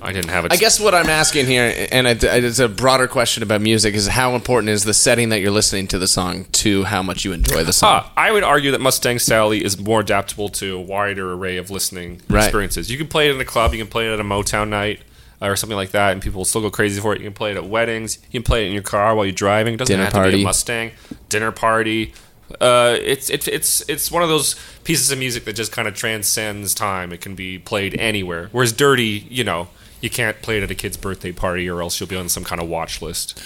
I 0.00 0.12
didn't 0.12 0.30
have 0.30 0.44
it. 0.44 0.52
I 0.52 0.56
guess 0.56 0.78
what 0.80 0.94
I'm 0.94 1.08
asking 1.08 1.46
here, 1.46 1.88
and 1.90 2.06
it's 2.06 2.58
a 2.58 2.68
broader 2.68 3.06
question 3.08 3.42
about 3.42 3.60
music, 3.60 3.94
is 3.94 4.06
how 4.06 4.34
important 4.34 4.70
is 4.70 4.84
the 4.84 4.94
setting 4.94 5.28
that 5.30 5.40
you're 5.40 5.50
listening 5.50 5.86
to 5.88 5.98
the 5.98 6.06
song 6.06 6.44
to 6.52 6.84
how 6.84 7.02
much 7.02 7.24
you 7.24 7.32
enjoy 7.32 7.64
the 7.64 7.72
song? 7.72 8.04
I 8.16 8.30
would 8.30 8.44
argue 8.44 8.70
that 8.72 8.80
Mustang 8.80 9.18
Sally 9.18 9.64
is 9.64 9.78
more 9.78 10.00
adaptable 10.00 10.48
to 10.50 10.76
a 10.76 10.80
wider 10.80 11.32
array 11.32 11.56
of 11.56 11.70
listening 11.70 12.20
Right. 12.28 12.44
experiences. 12.44 12.90
You 12.90 12.98
can 12.98 13.08
play 13.08 13.28
it 13.28 13.34
in 13.34 13.40
a 13.40 13.44
club, 13.44 13.72
you 13.74 13.78
can 13.82 13.90
play 13.90 14.06
it 14.08 14.12
at 14.12 14.20
a 14.20 14.24
Motown 14.24 14.68
night 14.68 15.00
or 15.40 15.54
something 15.56 15.76
like 15.76 15.90
that, 15.90 16.12
and 16.12 16.22
people 16.22 16.38
will 16.40 16.44
still 16.44 16.60
go 16.62 16.70
crazy 16.70 17.00
for 17.00 17.12
it. 17.14 17.20
You 17.20 17.26
can 17.26 17.34
play 17.34 17.50
it 17.52 17.56
at 17.56 17.66
weddings, 17.66 18.18
you 18.30 18.40
can 18.40 18.44
play 18.44 18.64
it 18.64 18.68
in 18.68 18.72
your 18.74 18.82
car 18.82 19.14
while 19.14 19.24
you're 19.24 19.32
driving. 19.32 19.74
It 19.74 19.76
doesn't 19.78 19.92
Dinner 19.92 20.04
have 20.04 20.12
to 20.12 20.18
be 20.18 20.22
party. 20.22 20.42
a 20.42 20.44
Mustang 20.44 20.90
dinner 21.28 21.52
party. 21.52 22.12
Uh, 22.60 22.96
it's 23.02 23.28
it's 23.28 23.46
it's 23.46 23.82
it's 23.88 24.10
one 24.10 24.22
of 24.22 24.30
those 24.30 24.56
pieces 24.84 25.10
of 25.10 25.18
music 25.18 25.44
that 25.44 25.52
just 25.54 25.70
kind 25.70 25.86
of 25.86 25.94
transcends 25.94 26.72
time. 26.74 27.12
It 27.12 27.20
can 27.20 27.34
be 27.34 27.58
played 27.58 27.94
anywhere. 28.00 28.48
Whereas 28.52 28.72
Dirty, 28.72 29.26
you 29.28 29.44
know, 29.44 29.68
you 30.00 30.10
can't 30.10 30.40
play 30.42 30.58
it 30.58 30.62
at 30.62 30.70
a 30.70 30.74
kid's 30.74 30.96
birthday 30.96 31.32
party, 31.32 31.68
or 31.68 31.80
else 31.82 31.98
you'll 32.00 32.08
be 32.08 32.16
on 32.16 32.28
some 32.28 32.44
kind 32.44 32.60
of 32.60 32.68
watch 32.68 33.00
list. 33.02 33.40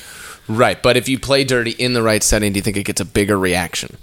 Right, 0.49 0.83
but 0.83 0.97
if 0.97 1.09
you 1.09 1.19
play 1.19 1.45
Dirty 1.45 1.71
in 1.71 1.93
the 1.93 2.03
right 2.03 2.23
setting, 2.23 2.53
do 2.53 2.59
you 2.59 2.63
think 2.63 2.77
it 2.77 2.83
gets 2.85 3.01
a 3.01 3.05
bigger 3.05 3.39
reaction? 3.39 3.97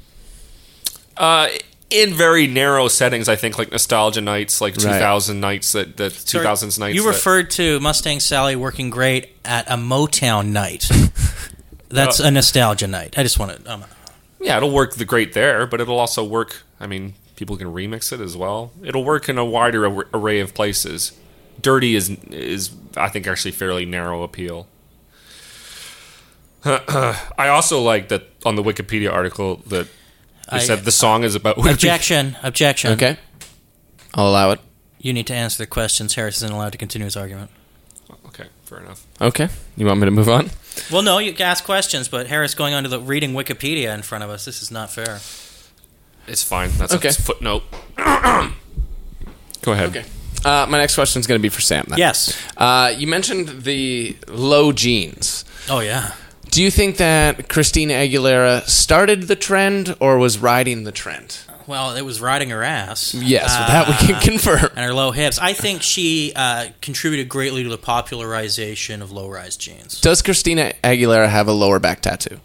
Uh, 1.17 1.49
in 1.89 2.13
very 2.13 2.47
narrow 2.47 2.87
settings, 2.87 3.27
I 3.27 3.35
think 3.35 3.57
like 3.57 3.71
nostalgia 3.71 4.21
nights, 4.21 4.61
like 4.61 4.75
Right. 4.77 4.83
2000 4.93 5.39
nights, 5.39 5.71
that 5.73 5.97
that 5.97 6.13
2000s 6.13 6.79
nights. 6.79 6.95
You 6.95 7.01
that- 7.03 7.09
referred 7.09 7.49
to 7.51 7.79
Mustang 7.79 8.19
Sally 8.19 8.55
working 8.55 8.89
great 8.89 9.35
at 9.43 9.69
a 9.69 9.75
Motown 9.75 10.47
night. 10.47 10.89
That's 11.89 12.19
Uh, 12.21 12.25
a 12.25 12.31
nostalgia 12.31 12.87
night. 12.87 13.15
I 13.17 13.23
just 13.23 13.39
want 13.39 13.65
to. 13.65 13.73
Um, 13.73 13.83
yeah, 14.39 14.55
it'll 14.57 14.71
work 14.71 14.95
the 14.95 15.05
great 15.05 15.33
there, 15.33 15.65
but 15.65 15.81
it'll 15.81 15.99
also 15.99 16.23
work. 16.23 16.57
I 16.79 16.85
mean, 16.87 17.15
people 17.35 17.57
can 17.57 17.67
remix 17.73 18.13
it 18.13 18.21
as 18.21 18.37
well. 18.37 18.71
It'll 18.83 19.03
work 19.03 19.27
in 19.27 19.37
a 19.39 19.43
wider 19.45 19.85
ar- 19.87 20.07
array 20.13 20.39
of 20.39 20.53
places. 20.53 21.11
Dirty 21.61 21.95
is 21.95 22.09
is 22.31 22.71
I 22.97 23.09
think 23.09 23.27
actually 23.27 23.51
fairly 23.51 23.85
narrow 23.85 24.23
appeal. 24.23 24.67
I 26.65 27.47
also 27.47 27.81
like 27.81 28.09
that 28.09 28.23
on 28.45 28.55
the 28.55 28.63
Wikipedia 28.63 29.11
article 29.11 29.57
that 29.67 29.87
they 30.51 30.57
I- 30.57 30.59
said 30.59 30.79
the 30.83 30.91
song 30.91 31.23
is 31.23 31.35
about 31.35 31.57
objection. 31.65 32.35
Objection. 32.43 32.91
Okay, 32.93 33.17
I'll 34.13 34.27
allow 34.29 34.51
it. 34.51 34.59
You 34.99 35.13
need 35.13 35.27
to 35.27 35.33
answer 35.33 35.57
the 35.63 35.67
questions. 35.67 36.15
Harris 36.15 36.37
isn't 36.37 36.51
allowed 36.51 36.73
to 36.73 36.77
continue 36.77 37.05
his 37.05 37.15
argument. 37.15 37.51
Okay, 38.27 38.47
fair 38.65 38.79
enough. 38.79 39.05
Okay, 39.21 39.47
you 39.77 39.85
want 39.85 39.99
me 40.01 40.05
to 40.05 40.11
move 40.11 40.27
on? 40.27 40.49
Well, 40.91 41.01
no, 41.01 41.19
you 41.19 41.31
can 41.33 41.45
ask 41.45 41.63
questions, 41.63 42.07
but 42.09 42.27
Harris 42.27 42.53
going 42.53 42.73
on 42.73 42.83
to 42.83 42.89
the 42.89 42.99
reading 42.99 43.31
Wikipedia 43.33 43.93
in 43.93 44.01
front 44.01 44.23
of 44.23 44.29
us. 44.29 44.43
This 44.45 44.61
is 44.61 44.71
not 44.71 44.89
fair. 44.91 45.19
It's 46.27 46.43
fine. 46.43 46.69
That's 46.77 46.93
Okay. 46.93 47.09
a 47.09 47.13
footnote. 47.13 47.63
Go 49.61 49.71
ahead. 49.73 49.89
Okay. 49.89 50.05
Uh, 50.45 50.65
my 50.69 50.77
next 50.77 50.95
question 50.95 51.19
is 51.19 51.27
going 51.27 51.39
to 51.39 51.41
be 51.41 51.49
for 51.49 51.61
Sam. 51.61 51.85
Then. 51.87 51.97
Yes. 51.99 52.37
Uh, 52.57 52.93
you 52.97 53.07
mentioned 53.07 53.63
the 53.63 54.15
low 54.27 54.71
jeans. 54.71 55.45
Oh 55.69 55.79
yeah. 55.79 56.13
Do 56.51 56.63
you 56.63 56.71
think 56.71 56.97
that 56.97 57.47
Christina 57.49 57.93
Aguilera 57.93 58.67
started 58.67 59.23
the 59.23 59.35
trend 59.35 59.95
or 59.99 60.17
was 60.17 60.39
riding 60.39 60.83
the 60.83 60.91
trend? 60.91 61.37
Well, 61.67 61.95
it 61.95 62.01
was 62.01 62.19
riding 62.19 62.49
her 62.49 62.63
ass. 62.63 63.13
Yes, 63.13 63.55
that 63.55 63.87
we 63.87 63.93
can 64.07 64.15
Uh, 64.15 64.19
confirm. 64.21 64.69
and 64.75 64.85
her 64.85 64.93
low 64.93 65.11
hips. 65.11 65.37
I 65.37 65.53
think 65.53 65.83
she 65.83 66.33
uh, 66.35 66.69
contributed 66.81 67.29
greatly 67.29 67.61
to 67.61 67.69
the 67.69 67.77
popularization 67.77 69.03
of 69.03 69.11
low-rise 69.11 69.55
jeans. 69.55 70.01
Does 70.01 70.23
Christina 70.23 70.73
Aguilera 70.83 71.29
have 71.29 71.47
a 71.47 71.51
lower 71.51 71.77
back 71.77 72.01
tattoo? 72.01 72.39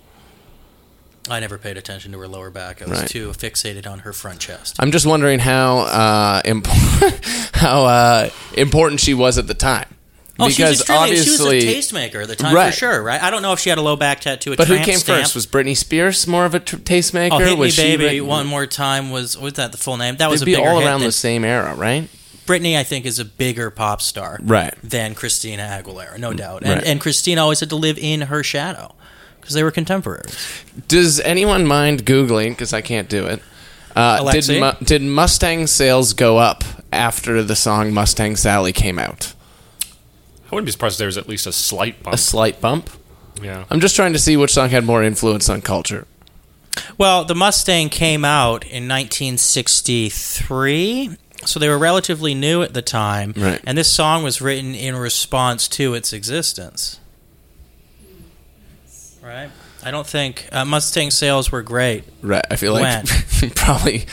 I 1.31 1.41
never 1.41 1.57
paid 1.57 1.77
attention 1.79 2.13
to 2.13 2.19
her 2.19 2.29
lower 2.29 2.51
back. 2.51 2.83
I 2.83 2.87
was 2.87 3.01
Right. 3.01 3.09
too 3.09 3.31
fixated 3.31 3.87
on 3.91 4.01
her 4.01 4.13
front 4.13 4.41
chest. 4.41 4.77
I'm 4.79 4.91
just 4.93 5.07
wondering 5.07 5.39
how 5.39 5.79
uh, 5.81 6.43
imp- 6.45 6.67
how 7.55 7.85
uh, 7.87 8.31
important 8.57 9.01
she 9.01 9.15
was 9.15 9.39
at 9.39 9.47
the 9.47 9.55
time. 9.55 9.87
Oh, 10.39 10.49
she 10.49 10.65
was 10.65 10.81
extremely, 10.81 11.15
she 11.17 11.31
was 11.31 11.41
a 11.41 11.45
tastemaker 11.95 12.23
at 12.23 12.29
the 12.29 12.35
time 12.37 12.55
Right. 12.55 12.73
for 12.73 12.77
sure, 12.77 13.03
right? 13.03 13.23
I 13.23 13.31
don't 13.31 13.41
know 13.41 13.53
if 13.53 13.61
she 13.61 13.69
had 13.71 13.79
a 13.79 13.83
low 13.83 13.95
back 13.95 14.21
tattoo. 14.21 14.57
But 14.57 14.67
who 14.67 14.77
came 14.79 14.99
stamp. 14.99 15.21
first? 15.21 15.35
Was 15.37 15.47
Britney 15.47 15.77
Spears 15.77 16.27
more 16.27 16.45
of 16.45 16.55
a 16.57 16.61
tastemaker? 16.61 17.31
Oh, 17.33 17.39
hit 17.39 17.57
was 17.57 17.79
me, 17.79 17.85
baby, 17.97 18.05
written- 18.05 18.27
one 18.27 18.47
more 18.47 18.67
time 18.67 19.11
was 19.13 19.39
was 19.39 19.53
that 19.55 19.71
the 19.73 19.79
full 19.79 19.97
name? 19.97 20.17
That 20.17 20.31
was 20.31 20.41
They'd 20.41 20.55
a 20.55 20.57
be 20.57 20.63
all 20.67 20.81
around 20.81 21.01
the 21.03 21.13
same 21.13 21.45
era, 21.45 21.75
right? 21.77 22.09
Britney, 22.47 22.77
I 22.77 22.83
think, 22.83 23.07
is 23.07 23.19
a 23.19 23.25
bigger 23.25 23.71
pop 23.71 24.03
star, 24.03 24.39
Right. 24.43 24.75
than 24.83 25.15
Christina 25.15 25.63
Aguilera, 25.63 26.19
no 26.19 26.35
doubt. 26.35 26.63
And, 26.65 26.75
Right. 26.75 26.85
and 26.85 27.01
Christina 27.01 27.41
always 27.41 27.61
had 27.61 27.71
to 27.71 27.77
live 27.77 27.97
in 27.97 28.23
her 28.23 28.43
shadow 28.43 28.95
because 29.45 29.55
they 29.55 29.63
were 29.63 29.71
contemporaries. 29.71 30.35
Does 30.89 31.21
anyone 31.21 31.67
mind 31.67 32.07
googling? 32.07 32.51
Because 32.51 32.73
I 32.73 32.81
can't 32.81 33.09
do 33.11 33.27
it. 33.27 33.43
Uh, 33.95 34.33
did 34.33 34.49
Mu- 34.61 34.73
did 34.85 35.03
Mustang 35.03 35.67
sales 35.67 36.15
go 36.15 36.39
up 36.39 36.65
after 36.93 37.43
the 37.43 37.55
song 37.55 37.93
Mustang 37.93 38.37
Sally 38.37 38.73
came 38.73 38.99
out? 38.99 39.35
I 39.83 40.55
wouldn't 40.55 40.67
be 40.67 40.73
surprised 40.73 40.95
if 40.95 40.99
there 40.99 41.07
was 41.07 41.19
at 41.19 41.29
least 41.29 41.47
a 41.47 41.53
slight 41.53 42.03
bump. 42.03 42.15
A 42.15 42.19
slight 42.19 42.61
bump. 42.61 42.91
yeah. 43.43 43.65
I'm 43.71 43.81
just 43.81 43.95
trying 43.95 44.13
to 44.15 44.19
see 44.19 44.37
which 44.37 44.53
song 44.53 44.71
had 44.71 44.85
more 44.85 45.03
influence 45.05 45.49
on 45.49 45.61
culture. 45.63 46.07
Well, 46.99 47.25
the 47.25 47.37
Mustang 47.37 47.89
came 47.89 48.25
out 48.25 48.65
in 48.65 48.89
1963, 48.89 51.17
so 51.45 51.61
they 51.61 51.69
were 51.69 51.79
relatively 51.79 52.35
new 52.35 52.63
at 52.63 52.75
the 52.75 52.83
time. 52.83 53.33
Right. 53.37 53.61
And 53.65 53.79
this 53.79 53.89
song 53.91 54.25
was 54.25 54.41
written 54.41 54.75
in 54.75 54.97
response 54.97 55.69
to 55.69 55.95
its 55.95 56.13
existence. 56.13 56.99
Right? 59.25 59.51
I 59.83 59.91
don't 59.91 60.07
think 60.07 60.49
uh, 60.53 60.65
Mustang 60.65 61.11
sales 61.11 61.51
were 61.51 61.63
great. 61.63 62.05
Right. 62.23 62.45
I 62.51 62.57
feel 62.57 62.73
like 62.75 63.07
probably 63.55 64.05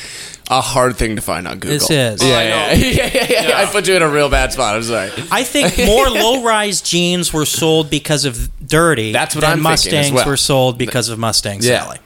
a 0.49 0.61
hard 0.61 0.95
thing 0.97 1.15
to 1.17 1.21
find 1.21 1.47
on 1.47 1.59
Google. 1.59 1.69
This 1.87 1.89
is. 1.89 2.23
Yeah, 2.23 2.29
Oh, 2.29 2.37
I 2.37 2.43
yeah, 2.43 2.49
know. 2.49 2.71
yeah, 2.73 3.09
yeah, 3.13 3.27
yeah, 3.29 3.47
yeah. 3.49 3.57
I 3.57 3.65
put 3.65 3.87
you 3.87 3.95
in 3.95 4.01
a 4.01 4.09
real 4.09 4.29
bad 4.29 4.51
spot. 4.53 4.75
I'm 4.75 4.83
sorry. 4.83 5.11
I 5.31 5.43
think 5.43 5.77
more 5.85 6.09
low-rise 6.09 6.81
jeans 6.81 7.31
were 7.33 7.45
sold 7.45 7.89
because 7.89 8.25
of 8.25 8.49
Dirty. 8.65 9.11
That's 9.11 9.35
what 9.35 9.41
than 9.41 9.51
I'm 9.51 9.57
thinking 9.57 9.69
as 9.69 9.85
Mustangs 9.85 10.11
well. 10.13 10.27
were 10.27 10.37
sold 10.37 10.77
because 10.77 11.09
of 11.09 11.19
Mustang 11.19 11.59
Yeah. 11.61 11.83
Sally. 11.83 11.97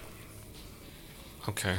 Okay. 1.50 1.76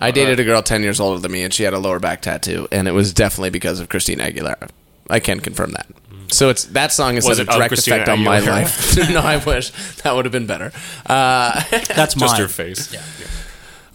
I 0.00 0.10
dated 0.10 0.40
a 0.40 0.44
girl 0.44 0.60
10 0.62 0.82
years 0.82 0.98
older 1.00 1.20
than 1.20 1.30
me, 1.32 1.44
and 1.44 1.54
she 1.54 1.62
had 1.62 1.72
a 1.72 1.78
lower 1.78 2.00
back 2.00 2.20
tattoo, 2.20 2.66
and 2.72 2.88
it 2.88 2.92
was 2.92 3.12
definitely 3.12 3.50
because 3.50 3.78
of 3.80 3.88
Christina 3.88 4.24
Aguilera. 4.24 4.68
I 5.08 5.20
can 5.20 5.38
confirm 5.40 5.70
that. 5.72 5.86
So 6.28 6.48
it's 6.48 6.64
that 6.66 6.92
song 6.92 7.14
has 7.16 7.26
Was 7.26 7.38
had 7.38 7.46
it 7.46 7.48
a 7.48 7.52
of 7.52 7.56
direct 7.58 7.70
Christina 7.70 7.96
effect 7.96 8.08
on 8.10 8.22
my 8.24 8.40
Aguilera? 8.40 8.46
life. 8.46 9.10
no, 9.10 9.20
I 9.20 9.36
wish 9.36 9.70
that 10.02 10.14
would 10.14 10.24
have 10.24 10.32
been 10.32 10.46
better. 10.46 10.72
Uh, 11.06 11.62
That's 11.94 12.14
Just 12.14 12.38
your 12.38 12.48
face. 12.48 12.92
Yeah. 12.92 13.02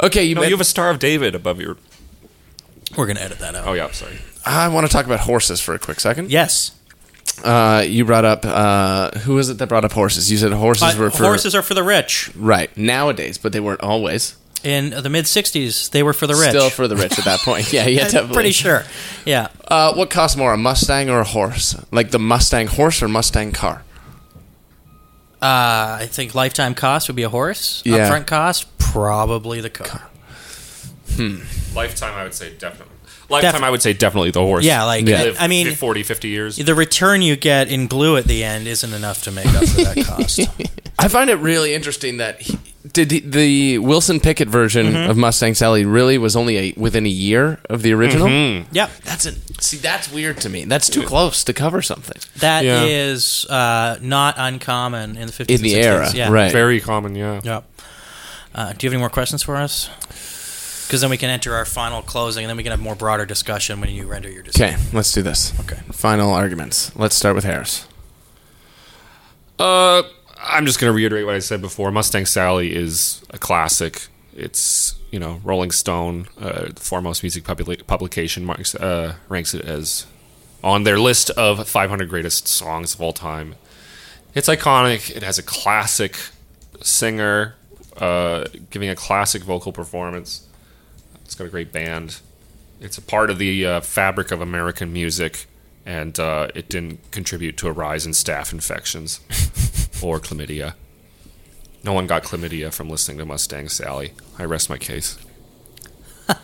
okay, 0.03 0.23
you, 0.23 0.35
No, 0.35 0.41
men- 0.41 0.49
you 0.49 0.55
have 0.55 0.61
a 0.61 0.65
Star 0.65 0.89
of 0.89 0.99
David 0.99 1.35
above 1.35 1.59
your. 1.59 1.77
We're 2.97 3.05
going 3.05 3.17
to 3.17 3.23
edit 3.23 3.39
that 3.39 3.55
out. 3.55 3.67
Oh 3.67 3.73
yeah, 3.73 3.91
sorry. 3.91 4.19
I 4.45 4.67
want 4.69 4.87
to 4.87 4.91
talk 4.93 5.05
about 5.05 5.21
horses 5.21 5.59
for 5.61 5.73
a 5.75 5.79
quick 5.79 5.99
second. 5.99 6.31
Yes. 6.31 6.71
Uh, 7.43 7.83
you 7.87 8.03
brought 8.03 8.25
up 8.25 8.41
uh, 8.43 9.11
who 9.19 9.35
was 9.35 9.49
it 9.49 9.57
that 9.59 9.67
brought 9.67 9.85
up 9.85 9.91
horses? 9.93 10.31
You 10.31 10.37
said 10.37 10.51
horses 10.51 10.95
Uh, 10.95 10.99
were 10.99 11.11
for 11.11 11.23
horses 11.23 11.53
are 11.55 11.61
for 11.61 11.73
the 11.73 11.83
rich. 11.83 12.31
right 12.35 12.75
nowadays, 12.75 13.37
but 13.37 13.53
they 13.53 13.59
weren't 13.59 13.81
always. 13.81 14.35
In 14.63 14.89
the 14.89 15.09
mid 15.09 15.25
60s, 15.25 15.89
they 15.91 16.03
were 16.03 16.11
for 16.13 16.27
the 16.27 16.35
rich. 16.35 16.49
Still 16.49 16.69
for 16.69 16.87
the 16.87 16.95
rich 16.97 17.17
at 17.17 17.25
that 17.25 17.39
point. 17.39 17.71
Yeah, 17.73 17.87
yeah, 17.87 18.01
I'm 18.05 18.11
definitely. 18.11 18.33
pretty 18.33 18.51
sure. 18.51 18.83
Yeah. 19.25 19.47
Uh, 19.67 19.93
what 19.93 20.09
costs 20.09 20.35
more, 20.35 20.53
a 20.53 20.57
Mustang 20.57 21.09
or 21.09 21.19
a 21.21 21.23
horse? 21.25 21.75
Like 21.91 22.11
the 22.11 22.19
Mustang 22.19 22.67
horse 22.67 23.01
or 23.01 23.07
Mustang 23.07 23.51
car? 23.53 23.83
Uh, 25.41 25.99
I 26.01 26.07
think 26.11 26.35
lifetime 26.35 26.75
cost 26.75 27.07
would 27.07 27.15
be 27.15 27.23
a 27.23 27.29
horse. 27.29 27.81
Yeah. 27.85 28.09
Upfront 28.09 28.27
cost, 28.27 28.77
probably 28.77 29.61
the 29.61 29.69
car. 29.69 30.09
Lifetime, 31.75 32.13
I 32.13 32.23
would 32.23 32.33
say 32.33 32.53
definitely. 32.57 32.95
Lifetime, 33.29 33.53
Def- 33.53 33.63
I 33.63 33.69
would 33.69 33.81
say 33.81 33.93
definitely 33.93 34.31
the 34.31 34.41
horse. 34.41 34.65
Yeah, 34.65 34.83
like, 34.85 35.07
Yeah. 35.07 35.23
Live 35.23 35.37
I 35.39 35.47
mean, 35.47 35.75
40, 35.75 36.03
50 36.03 36.27
years. 36.29 36.55
the 36.57 36.73
return 36.75 37.21
you 37.21 37.35
get 37.35 37.67
in 37.69 37.87
glue 37.87 38.17
at 38.17 38.25
the 38.25 38.43
end 38.43 38.67
isn't 38.67 38.91
enough 38.91 39.23
to 39.23 39.31
make 39.31 39.45
up 39.47 39.65
for 39.67 39.81
that 39.83 40.03
cost. 40.05 40.39
I 40.99 41.07
find 41.07 41.29
it 41.29 41.35
really 41.35 41.73
interesting 41.75 42.17
that 42.17 42.41
he, 42.41 42.57
did 42.93 43.11
he, 43.11 43.19
the 43.19 43.77
Wilson 43.79 44.19
Pickett 44.19 44.47
version 44.47 44.87
Mm-hmm. 44.87 45.09
of 45.11 45.17
Mustang 45.17 45.53
Sally 45.53 45.83
really 45.85 46.17
was 46.17 46.35
only 46.35 46.57
a, 46.57 46.73
within 46.77 47.05
a 47.05 47.09
year 47.09 47.59
of 47.69 47.81
the 47.81 47.93
original. 47.93 48.27
Mm-hmm. 48.27 48.73
yep. 48.73 48.89
That's 49.03 49.25
a, 49.25 49.33
see, 49.61 49.77
that's 49.77 50.11
weird 50.11 50.37
to 50.41 50.49
me. 50.49 50.63
That's 50.65 50.89
too 50.89 51.03
close 51.05 51.43
to 51.43 51.53
cover 51.53 51.81
something 51.81 52.17
That 52.37 52.63
Yeah. 52.63 52.83
is 52.85 53.45
uh, 53.49 53.97
not 54.01 54.35
uncommon 54.37 55.17
in 55.17 55.27
the 55.27 55.33
50s 55.33 55.55
in 55.57 55.61
the 55.61 55.73
60s. 55.73 55.83
era, 55.83 56.09
Yeah. 56.13 56.31
right? 56.31 56.51
Very 56.51 56.79
common, 56.79 57.15
yeah. 57.15 57.41
Yep. 57.43 57.63
Uh, 58.55 58.73
do 58.73 58.85
you 58.85 58.89
have 58.89 58.93
any 58.93 58.99
more 58.99 59.09
questions 59.09 59.43
for 59.43 59.55
us? 59.57 59.89
Because 60.87 61.01
then 61.01 61.11
we 61.11 61.17
can 61.17 61.29
enter 61.29 61.53
our 61.53 61.65
final 61.65 62.01
closing, 62.01 62.43
and 62.45 62.49
then 62.49 62.57
we 62.57 62.63
can 62.63 62.71
have 62.71 62.79
more 62.79 62.95
broader 62.95 63.23
discussion 63.25 63.79
when 63.79 63.91
you 63.91 64.07
render 64.07 64.27
your 64.31 64.41
decision. 64.41 64.73
Okay, 64.75 64.83
let's 64.91 65.11
do 65.13 65.21
this. 65.21 65.53
Okay. 65.59 65.77
Final 65.91 66.31
arguments. 66.33 66.91
Let's 66.95 67.15
start 67.15 67.35
with 67.35 67.43
Harris. 67.43 67.85
Uh, 69.59 70.03
I'm 70.41 70.65
just 70.65 70.79
going 70.79 70.89
to 70.91 70.95
reiterate 70.95 71.25
what 71.25 71.35
I 71.35 71.39
said 71.39 71.61
before. 71.61 71.91
Mustang 71.91 72.25
Sally 72.25 72.75
is 72.75 73.21
a 73.29 73.37
classic. 73.37 74.07
It's 74.35 74.95
you 75.11 75.19
know 75.19 75.41
Rolling 75.43 75.71
Stone, 75.71 76.27
uh, 76.39 76.69
the 76.69 76.79
foremost 76.79 77.23
music 77.23 77.43
publica- 77.43 77.83
publication, 77.83 78.45
marks, 78.45 78.73
uh, 78.75 79.15
ranks 79.27 79.53
it 79.53 79.65
as 79.65 80.05
on 80.63 80.83
their 80.83 80.99
list 80.99 81.29
of 81.31 81.67
500 81.67 82.09
greatest 82.09 82.47
songs 82.47 82.93
of 82.93 83.01
all 83.01 83.13
time. 83.13 83.55
It's 84.33 84.47
iconic. 84.47 85.15
It 85.15 85.23
has 85.23 85.37
a 85.39 85.43
classic 85.43 86.17
singer 86.81 87.55
uh, 87.97 88.45
giving 88.69 88.89
a 88.89 88.95
classic 88.95 89.43
vocal 89.43 89.71
performance. 89.71 90.47
It's 91.25 91.35
got 91.35 91.47
a 91.47 91.49
great 91.49 91.71
band. 91.71 92.19
It's 92.79 92.97
a 92.97 93.01
part 93.01 93.29
of 93.29 93.39
the 93.39 93.65
uh, 93.65 93.81
fabric 93.81 94.31
of 94.31 94.39
American 94.39 94.93
music, 94.93 95.47
and 95.85 96.17
uh, 96.17 96.47
it 96.55 96.69
didn't 96.69 97.11
contribute 97.11 97.57
to 97.57 97.67
a 97.67 97.71
rise 97.73 98.05
in 98.05 98.13
staph 98.13 98.53
infections 98.53 99.19
or 100.03 100.19
chlamydia. 100.19 100.73
No 101.83 101.93
one 101.93 102.07
got 102.07 102.23
chlamydia 102.23 102.73
from 102.73 102.89
listening 102.89 103.17
to 103.19 103.25
Mustang 103.25 103.69
Sally. 103.69 104.13
I 104.37 104.43
rest 104.43 104.69
my 104.69 104.77
case. 104.77 105.17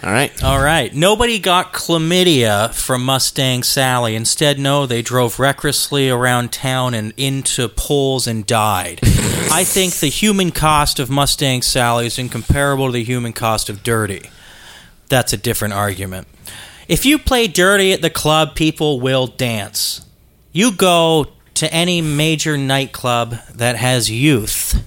All 0.00 0.12
right. 0.12 0.44
All 0.44 0.62
right. 0.62 0.94
Nobody 0.94 1.40
got 1.40 1.72
chlamydia 1.72 2.72
from 2.72 3.04
Mustang 3.04 3.64
Sally. 3.64 4.14
Instead, 4.14 4.56
no, 4.58 4.86
they 4.86 5.02
drove 5.02 5.40
recklessly 5.40 6.08
around 6.08 6.52
town 6.52 6.94
and 6.94 7.12
into 7.16 7.68
poles 7.68 8.28
and 8.28 8.46
died. 8.46 9.00
I 9.50 9.64
think 9.64 9.94
the 9.94 10.06
human 10.06 10.52
cost 10.52 11.00
of 11.00 11.10
Mustang 11.10 11.62
Sally 11.62 12.06
is 12.06 12.16
incomparable 12.16 12.86
to 12.86 12.92
the 12.92 13.02
human 13.02 13.32
cost 13.32 13.68
of 13.68 13.82
Dirty. 13.82 14.30
That's 15.08 15.32
a 15.32 15.36
different 15.36 15.74
argument. 15.74 16.28
If 16.86 17.04
you 17.04 17.18
play 17.18 17.48
Dirty 17.48 17.92
at 17.92 18.00
the 18.00 18.10
club, 18.10 18.54
people 18.54 19.00
will 19.00 19.26
dance. 19.26 20.06
You 20.52 20.70
go 20.70 21.26
to 21.58 21.72
any 21.74 22.00
major 22.00 22.56
nightclub 22.56 23.34
that 23.52 23.74
has 23.74 24.08
youth, 24.08 24.80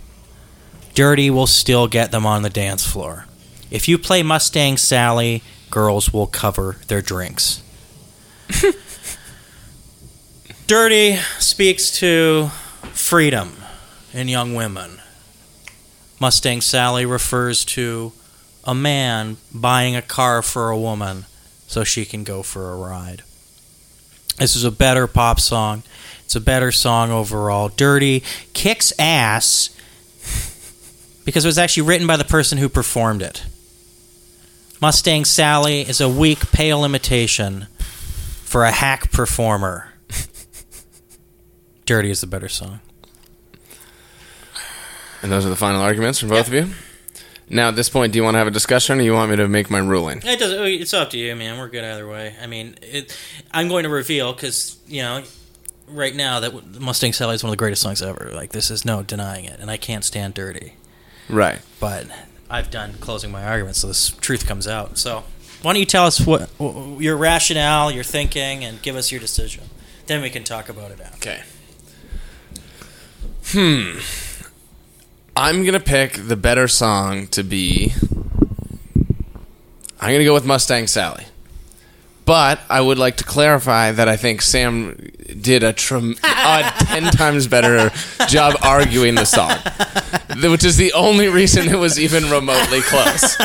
Dirty 0.94 1.30
will 1.30 1.48
still 1.48 1.90
get 1.90 2.12
them 2.12 2.26
on 2.26 2.44
the 2.44 2.50
dance 2.50 2.88
floor. 2.88 3.26
If 3.70 3.90
you 3.90 3.98
play 3.98 4.24
Mustang 4.24 4.78
Sally, 4.78 5.44
girls 5.70 6.14
will 6.14 6.28
cover 6.28 6.78
their 6.88 7.02
drinks. 7.02 7.62
Dirty 10.68 11.18
speaks 11.40 11.92
to 12.00 12.48
freedom 12.94 13.58
in 14.14 14.30
young 14.30 14.56
women. 14.56 15.02
Mustang 16.22 16.62
Sally 16.62 17.06
refers 17.06 17.66
to 17.66 18.14
a 18.64 18.74
man 18.74 19.36
buying 19.54 19.98
a 19.98 20.02
car 20.02 20.42
for 20.42 20.70
a 20.70 20.80
woman 20.80 21.26
so 21.68 21.84
she 21.84 22.06
can 22.06 22.24
go 22.24 22.42
for 22.42 22.72
a 22.72 22.78
ride. 22.78 23.24
This 24.38 24.56
is 24.56 24.64
a 24.64 24.72
better 24.72 25.06
pop 25.06 25.42
song. 25.42 25.84
It's 26.32 26.36
a 26.38 26.40
better 26.40 26.72
song 26.72 27.12
overall. 27.12 27.68
Dirty 27.68 28.24
kicks 28.54 28.94
ass 28.98 29.70
because 31.26 31.44
it 31.44 31.48
was 31.50 31.58
actually 31.58 31.84
written 31.84 32.08
by 32.08 32.16
the 32.16 32.24
person 32.24 32.58
who 32.58 32.70
performed 32.70 33.22
it. 33.22 33.44
Mustang 34.80 35.26
Sally 35.26 35.82
is 35.82 36.00
a 36.00 36.08
weak, 36.08 36.54
pale 36.54 36.86
imitation 36.86 37.68
for 38.44 38.64
a 38.64 38.72
hack 38.72 39.12
performer. 39.12 39.92
Dirty 41.86 42.12
is 42.12 42.22
the 42.22 42.28
better 42.28 42.48
song. 42.48 42.80
And 45.22 45.30
those 45.30 45.46
are 45.46 45.50
the 45.50 45.58
final 45.58 45.82
arguments 45.82 46.20
from 46.20 46.30
both 46.30 46.48
of 46.48 46.54
you. 46.54 46.70
Now, 47.50 47.68
at 47.68 47.76
this 47.76 47.90
point, 47.90 48.14
do 48.14 48.20
you 48.20 48.24
want 48.24 48.36
to 48.36 48.38
have 48.38 48.48
a 48.48 48.52
discussion, 48.52 49.00
or 49.00 49.02
you 49.02 49.12
want 49.12 49.32
me 49.32 49.36
to 49.36 49.50
make 49.50 49.70
my 49.70 49.80
ruling? 49.80 50.22
It 50.24 50.40
does. 50.40 50.54
It's 50.54 50.94
up 50.94 51.10
to 51.10 51.18
you, 51.18 51.36
man. 51.36 51.60
We're 51.60 51.68
good 51.68 51.84
either 51.84 52.08
way. 52.08 52.34
I 52.42 52.48
mean, 52.48 52.78
it, 52.82 53.20
I'm 53.52 53.68
going 53.68 53.84
to 53.84 53.90
reveal 53.90 54.32
because 54.32 54.78
you 54.88 55.02
know, 55.02 55.24
right 55.92 56.16
now 56.16 56.40
that 56.40 56.80
Mustang 56.80 57.14
Sally 57.14 57.36
is 57.36 57.44
one 57.44 57.50
of 57.50 57.54
the 57.54 57.58
greatest 57.58 57.82
songs 57.82 58.02
ever. 58.02 58.32
Like 58.34 58.52
this 58.52 58.72
is 58.72 58.86
no 58.86 59.04
denying 59.04 59.46
it, 59.46 59.60
and 59.60 59.70
I 59.70 59.78
can't 59.78 60.04
stand 60.04 60.34
Dirty. 60.34 60.74
Right. 61.30 61.60
But 61.80 62.08
I've 62.50 62.70
done 62.72 62.94
closing 62.94 63.32
my 63.32 63.46
argument, 63.46 63.76
so 63.76 63.88
this 63.88 64.10
truth 64.10 64.48
comes 64.48 64.68
out. 64.68 64.98
So 64.98 65.24
why 65.62 65.74
don't 65.74 65.80
you 65.80 65.86
tell 65.86 66.06
us 66.06 66.20
what 66.26 66.50
your 66.60 67.18
rationale, 67.18 67.92
your 67.92 68.04
thinking, 68.04 68.64
and 68.64 68.82
give 68.82 68.96
us 68.96 69.12
your 69.12 69.22
decision. 69.22 69.66
Then 70.08 70.22
we 70.22 70.30
can 70.30 70.44
talk 70.44 70.70
about 70.70 70.92
it 70.92 71.00
after. 71.00 71.16
Okay. 71.18 71.44
Hmm. 73.46 74.00
I'm 75.36 75.64
gonna 75.64 75.80
pick 75.80 76.14
the 76.14 76.36
better 76.36 76.68
song 76.68 77.28
to 77.28 77.44
be. 77.44 77.94
I'm 80.00 80.12
gonna 80.14 80.24
go 80.24 80.34
with 80.34 80.46
Mustang 80.46 80.88
Sally. 80.88 81.26
But 82.32 82.62
I 82.70 82.80
would 82.80 82.98
like 82.98 83.18
to 83.18 83.26
clarify 83.26 83.92
that 83.92 84.08
I 84.08 84.16
think 84.16 84.42
Sam 84.42 84.96
did 85.42 85.64
a, 85.64 85.74
trim- 85.74 86.16
a 86.24 86.74
ten 86.86 87.04
times 87.12 87.46
better 87.46 87.92
job 88.30 88.56
arguing 88.64 89.16
the 89.16 89.26
song, 89.26 89.52
which 90.50 90.64
is 90.64 90.78
the 90.78 90.94
only 90.94 91.28
reason 91.28 91.68
it 91.68 91.76
was 91.78 92.00
even 92.00 92.30
remotely 92.30 92.80
close. 92.84 93.38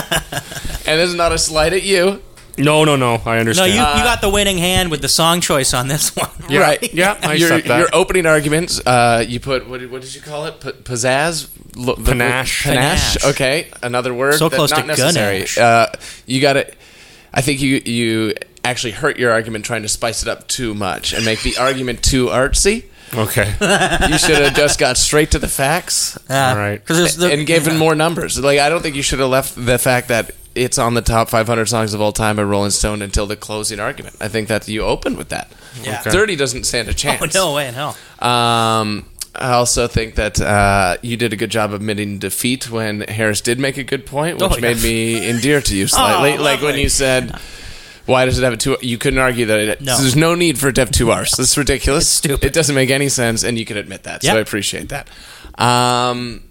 And 0.87 1.01
this 1.01 1.09
is 1.09 1.17
not 1.17 1.33
a 1.33 1.39
slight 1.39 1.73
at 1.73 1.83
you. 1.83 2.23
No, 2.59 2.85
no, 2.85 2.95
no. 2.95 3.15
I 3.27 3.35
No, 3.35 3.41
understand. 3.41 3.71
you, 3.73 3.81
you 3.81 4.05
got 4.05 4.21
the 4.21 4.31
winning 4.31 4.59
hand 4.59 4.93
with 4.93 5.03
the 5.03 5.09
song 5.09 5.41
choice 5.41 5.75
on 5.75 5.89
this 5.89 6.15
one. 6.15 6.31
Yeah. 6.49 6.61
Right. 6.61 6.95
Yeah, 6.95 7.19
I 7.23 7.33
your, 7.35 7.49
accept 7.55 7.67
that. 7.67 7.79
your 7.81 7.89
opening 7.93 8.25
arguments, 8.25 8.81
uh, 8.87 9.25
you 9.27 9.41
put, 9.41 9.69
what 9.69 9.81
did, 9.81 9.91
what 9.91 10.03
did 10.03 10.15
you 10.15 10.21
call 10.23 10.47
it? 10.47 10.61
P- 10.61 10.71
pizzazz? 10.71 11.49
Lo- 11.75 11.97
the- 11.97 12.13
Panache. 12.13 12.63
Panache. 12.63 13.17
Panache. 13.19 13.25
Okay. 13.35 13.69
Another 13.83 14.15
word. 14.15 14.35
So 14.35 14.49
that- 14.49 14.55
close 14.55 14.71
not 14.71 14.83
to 14.83 14.87
necessary. 14.87 15.45
Uh, 15.61 15.89
you 16.25 16.41
got 16.41 16.57
it. 16.57 16.77
I 17.35 17.41
think 17.43 17.61
you, 17.61 17.83
you 17.85 18.35
actually 18.67 18.93
hurt 18.93 19.19
your 19.19 19.33
argument 19.33 19.65
trying 19.65 19.83
to 19.83 19.89
spice 19.89 20.23
it 20.23 20.29
up 20.29 20.47
too 20.49 20.75
much 20.75 21.13
and 21.13 21.25
make 21.25 21.43
the 21.43 21.57
argument 21.59 22.03
too 22.03 22.27
artsy. 22.27 22.85
okay. 23.15 23.53
You 24.11 24.19
should 24.19 24.39
have 24.43 24.55
just 24.55 24.79
got 24.79 24.97
straight 24.97 25.31
to 25.33 25.39
the 25.39 25.49
facts 25.49 26.17
All 26.31 26.57
right. 26.57 26.85
The, 26.87 27.31
and 27.33 27.47
given 27.47 27.77
more 27.79 27.95
numbers. 27.95 28.39
Like, 28.39 28.59
I 28.59 28.69
don't 28.69 28.83
think 28.83 28.97
you 28.97 29.03
should 29.03 29.21
have 29.21 29.31
left 29.31 29.55
the 29.57 29.79
fact 29.79 30.09
that 30.09 30.31
it's 30.55 30.79
on 30.79 30.95
the 30.95 31.03
top 31.03 31.29
500 31.29 31.67
songs 31.67 31.93
of 31.95 32.01
all 32.01 32.13
time 32.13 32.37
by 32.37 32.43
Rolling 32.43 32.71
Stone 32.71 33.03
until 33.03 33.27
the 33.27 33.37
closing 33.37 33.79
argument. 33.79 34.17
I 34.21 34.29
think 34.29 34.49
that 34.49 34.67
you 34.69 34.83
opened 34.83 35.19
with 35.19 35.29
that. 35.29 35.53
Yeah. 35.83 36.01
Okay. 36.01 36.11
30 36.11 36.37
doesn't 36.37 36.65
stand 36.65 36.89
a 36.89 36.93
Oh, 36.93 36.95
chance. 36.95 37.35
no 37.35 37.53
way 37.55 37.69
in 37.69 37.75
hell. 37.75 37.91
Um, 38.21 39.05
I 39.35 39.53
also 39.53 39.87
think 39.87 40.15
that 40.15 40.41
uh, 40.41 40.97
you 41.03 41.19
did 41.19 41.35
a 41.35 41.37
good 41.37 41.51
job 41.51 41.73
admitting 41.75 42.19
defeat 42.19 42.71
when 42.71 43.03
Harris 43.03 43.43
did 43.43 43.59
make 43.61 43.77
a 43.77 43.85
good 43.85 44.07
point, 44.07 44.39
which 44.41 44.51
Oh, 44.51 44.55
yeah. 44.55 44.61
made 44.63 44.83
me 44.83 45.29
endear 45.29 45.61
to 45.61 45.77
you 45.77 45.87
slightly. 45.99 46.39
Oh, 46.39 46.43
like 46.43 46.63
when 46.63 46.79
you 46.79 46.89
said, 46.89 47.39
"Why 48.07 48.25
does 48.25 48.39
it 48.39 48.45
have 48.45 48.53
a 48.53 48.57
two? 48.57 48.77
You 48.81 48.99
couldn't 48.99 49.19
argue 49.19 49.47
that 49.47 49.59
it, 49.61 49.81
No. 49.81 49.99
there's 49.99 50.17
no 50.17 50.35
need 50.35 50.59
for 50.59 50.69
it 50.69 50.75
to 50.77 50.81
have 50.81 50.91
two 50.91 51.11
R's. 51.11 51.33
This 51.33 51.51
is 51.53 51.59
ridiculous. 51.59 52.05
It's 52.05 52.11
stupid. 52.13 52.45
It 52.47 52.53
doesn't 52.53 52.75
make 52.75 52.91
any 52.91 53.09
sense, 53.09 53.43
and 53.45 53.59
you 53.59 53.65
can 53.65 53.77
admit 53.77 54.05
that. 54.05 54.23
So 54.23 54.29
Yep. 54.29 54.37
I 54.37 54.41
appreciate 54.41 54.89
that. 54.89 55.09
Um, 55.61 56.43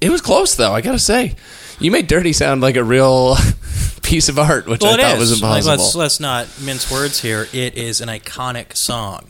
it 0.00 0.10
was 0.10 0.20
close 0.20 0.54
though. 0.54 0.72
I 0.74 0.80
gotta 0.80 0.98
say, 0.98 1.34
you 1.80 1.90
made 1.90 2.06
"Dirty" 2.06 2.32
sound 2.32 2.60
like 2.60 2.76
a 2.76 2.84
real 2.84 3.36
piece 4.02 4.28
of 4.28 4.38
art, 4.38 4.66
which 4.66 4.80
Well, 4.80 4.94
I 4.94 5.02
thought 5.02 5.14
is. 5.14 5.30
was 5.30 5.42
Like, 5.42 5.58
impossible. 5.62 5.70
let's 5.84 5.94
let's 5.94 6.20
not 6.20 6.46
mince 6.60 6.90
words 6.90 7.20
here. 7.20 7.48
It 7.52 7.76
is 7.76 8.00
an 8.00 8.08
iconic 8.08 8.76
song. 8.76 9.26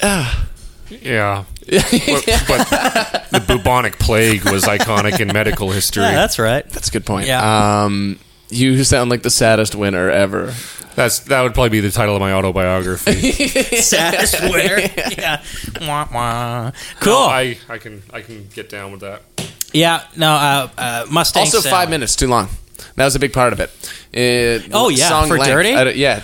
Yeah. 0.90 1.44
But, 1.66 2.26
but 2.46 3.26
the 3.30 3.42
bubonic 3.48 3.98
plague 3.98 4.44
was 4.44 4.64
iconic 4.64 5.18
in 5.18 5.28
medical 5.28 5.70
history. 5.70 6.02
Yeah, 6.02 6.12
that's 6.12 6.38
right. 6.38 6.68
That's 6.68 6.88
a 6.88 6.90
good 6.90 7.06
point. 7.06 7.26
Yeah. 7.26 7.84
Um, 7.84 8.18
you 8.50 8.82
sound 8.84 9.10
like 9.10 9.22
the 9.22 9.30
saddest 9.30 9.74
winner 9.74 10.10
ever. 10.10 10.54
That's 10.94 11.20
that 11.20 11.42
would 11.42 11.54
probably 11.54 11.70
be 11.70 11.80
the 11.80 11.90
title 11.90 12.14
of 12.14 12.20
my 12.20 12.32
autobiography. 12.32 13.32
Saddest 13.80 14.40
winner. 14.42 14.78
Yeah. 15.18 15.42
Wah, 15.80 16.08
wah. 16.12 16.70
Cool. 17.00 17.12
No, 17.12 17.26
I, 17.26 17.58
I 17.68 17.78
can 17.78 18.02
I 18.12 18.20
can 18.20 18.48
get 18.54 18.68
down 18.68 18.92
with 18.92 19.00
that. 19.00 19.22
yeah. 19.72 20.04
No. 20.16 20.30
Uh, 20.30 20.68
uh, 20.78 21.06
Mustang. 21.10 21.40
Also, 21.40 21.58
Sally. 21.60 21.70
five 21.72 21.90
minutes 21.90 22.14
too 22.14 22.28
long. 22.28 22.48
That 22.96 23.04
was 23.06 23.16
a 23.16 23.18
big 23.18 23.32
part 23.32 23.52
of 23.52 23.58
it. 23.60 23.70
Uh, 24.14 24.68
Oh, 24.72 24.88
yeah, 24.88 25.26
for 25.26 25.36
Dirty? 25.38 25.74
I 25.74 25.84
don't- 25.84 25.96
yeah. 25.96 26.22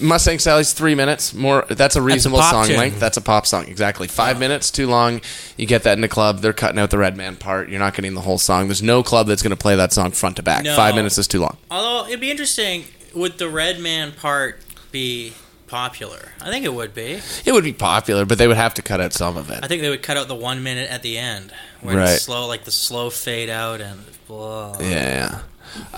Mustang 0.00 0.38
Sally's 0.38 0.72
three 0.72 0.94
minutes. 0.94 1.34
More. 1.34 1.64
That's 1.68 1.96
a 1.96 2.02
reasonable 2.02 2.38
pop 2.40 2.52
song 2.52 2.66
tune. 2.66 2.76
length. 2.76 3.00
That's 3.00 3.16
a 3.16 3.20
pop 3.20 3.46
song. 3.46 3.66
Exactly. 3.66 4.06
Five 4.08 4.38
minutes 4.38 4.70
too 4.70 4.86
long. 4.86 5.20
You 5.56 5.66
get 5.66 5.82
that 5.84 5.98
in 5.98 6.04
a 6.04 6.08
club. 6.08 6.38
They're 6.40 6.52
cutting 6.52 6.78
out 6.78 6.90
the 6.90 6.98
Redman 6.98 7.36
part. 7.36 7.68
You're 7.68 7.80
not 7.80 7.94
getting 7.94 8.14
the 8.14 8.20
whole 8.20 8.38
song. 8.38 8.68
There's 8.68 8.82
no 8.82 9.02
club 9.02 9.26
that's 9.26 9.42
going 9.42 9.50
to 9.50 9.56
play 9.56 9.74
that 9.76 9.92
song 9.92 10.12
front 10.12 10.36
to 10.36 10.42
back. 10.42 10.64
No. 10.64 10.76
Five 10.76 10.94
minutes 10.94 11.18
is 11.18 11.26
too 11.26 11.40
long. 11.40 11.56
Although 11.70 12.08
it'd 12.08 12.20
be 12.20 12.30
interesting, 12.30 12.84
would 13.14 13.38
the 13.38 13.48
Redman 13.48 14.12
part 14.12 14.60
be 14.92 15.32
popular? 15.66 16.28
I 16.40 16.50
think 16.50 16.64
it 16.64 16.72
would 16.74 16.94
be. 16.94 17.18
It 17.44 17.52
would 17.52 17.64
be 17.64 17.72
popular, 17.72 18.24
but 18.24 18.38
they 18.38 18.46
would 18.46 18.56
have 18.56 18.74
to 18.74 18.82
cut 18.82 19.00
out 19.00 19.12
some 19.12 19.36
of 19.36 19.50
it. 19.50 19.60
I 19.64 19.66
think 19.68 19.82
they 19.82 19.88
would 19.90 20.02
cut 20.02 20.16
out 20.16 20.28
the 20.28 20.34
one 20.34 20.62
minute 20.62 20.90
at 20.90 21.02
the 21.02 21.18
end 21.18 21.52
where 21.80 21.96
Right. 21.96 22.10
it's 22.10 22.22
slow, 22.22 22.46
like 22.46 22.64
the 22.64 22.70
slow 22.70 23.10
fade 23.10 23.50
out 23.50 23.80
and 23.80 24.04
blah. 24.28 24.76
Yeah, 24.80 24.86
yeah. 24.86 25.38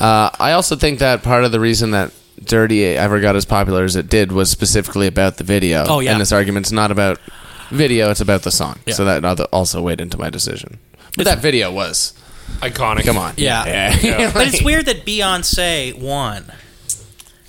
Uh, 0.06 0.30
I 0.38 0.52
also 0.52 0.76
think 0.76 1.00
that 1.00 1.22
part 1.22 1.44
of 1.44 1.50
the 1.52 1.58
reason 1.60 1.90
that 1.90 2.12
Dirty 2.42 2.84
ever 2.84 3.20
got 3.20 3.36
as 3.36 3.44
popular 3.44 3.84
as 3.84 3.96
it 3.96 4.08
did 4.08 4.32
was 4.32 4.50
specifically 4.50 5.06
about 5.06 5.36
the 5.36 5.44
video. 5.44 5.84
Oh, 5.88 6.00
yeah. 6.00 6.12
And 6.12 6.20
this 6.20 6.32
argument's 6.32 6.72
not 6.72 6.90
about 6.90 7.18
video; 7.70 8.10
it's 8.10 8.20
about 8.20 8.42
the 8.42 8.50
song. 8.50 8.78
Yeah. 8.86 8.94
So 8.94 9.04
that 9.04 9.24
also 9.52 9.80
weighed 9.82 10.00
into 10.00 10.18
my 10.18 10.30
decision. 10.30 10.78
But 11.16 11.24
that 11.26 11.38
video 11.38 11.70
was 11.72 12.12
Iconic. 12.60 13.04
come 13.04 13.16
on, 13.18 13.34
Yeah. 13.36 13.96
yeah. 14.02 14.32
But 14.32 14.48
it's 14.48 14.62
weird 14.62 14.86
that 14.86 15.06
Beyonce 15.06 15.98
won 15.98 16.52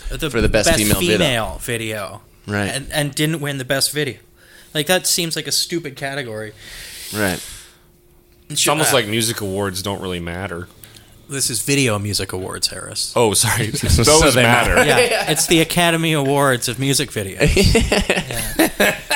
the 0.09 0.29
For 0.29 0.41
the 0.41 0.49
best 0.49 0.71
female 0.75 0.99
video. 0.99 1.17
female 1.17 1.57
video, 1.61 2.21
Right. 2.47 2.67
and, 2.67 2.91
and 2.91 3.15
didn't 3.15 3.41
win 3.41 3.57
the 3.57 3.65
best 3.65 3.91
video. 3.91 4.17
Like 4.73 4.87
that 4.87 5.07
seems 5.07 5.35
like 5.35 5.47
a 5.47 5.51
stupid 5.51 5.95
category. 5.95 6.53
right. 7.13 7.43
It's 8.47 8.67
almost 8.67 8.91
uh, 8.91 8.97
like 8.97 9.07
music 9.07 9.41
awards 9.41 9.81
don't 9.81 10.01
really 10.01 10.19
matter. 10.19 10.67
This 11.27 11.49
is 11.49 11.61
Video 11.61 11.97
Music 11.99 12.33
Awards, 12.33 12.67
Harris. 12.67 13.13
Oh, 13.15 13.33
sorry. 13.33 13.67
Those 13.71 14.33
they 14.35 14.43
matter. 14.43 14.75
Yeah, 14.85 15.31
it's 15.31 15.47
the 15.47 15.61
Academy 15.61 16.13
Awards 16.13 16.67
of 16.69 16.79
music 16.79 17.11
video. 17.11 17.39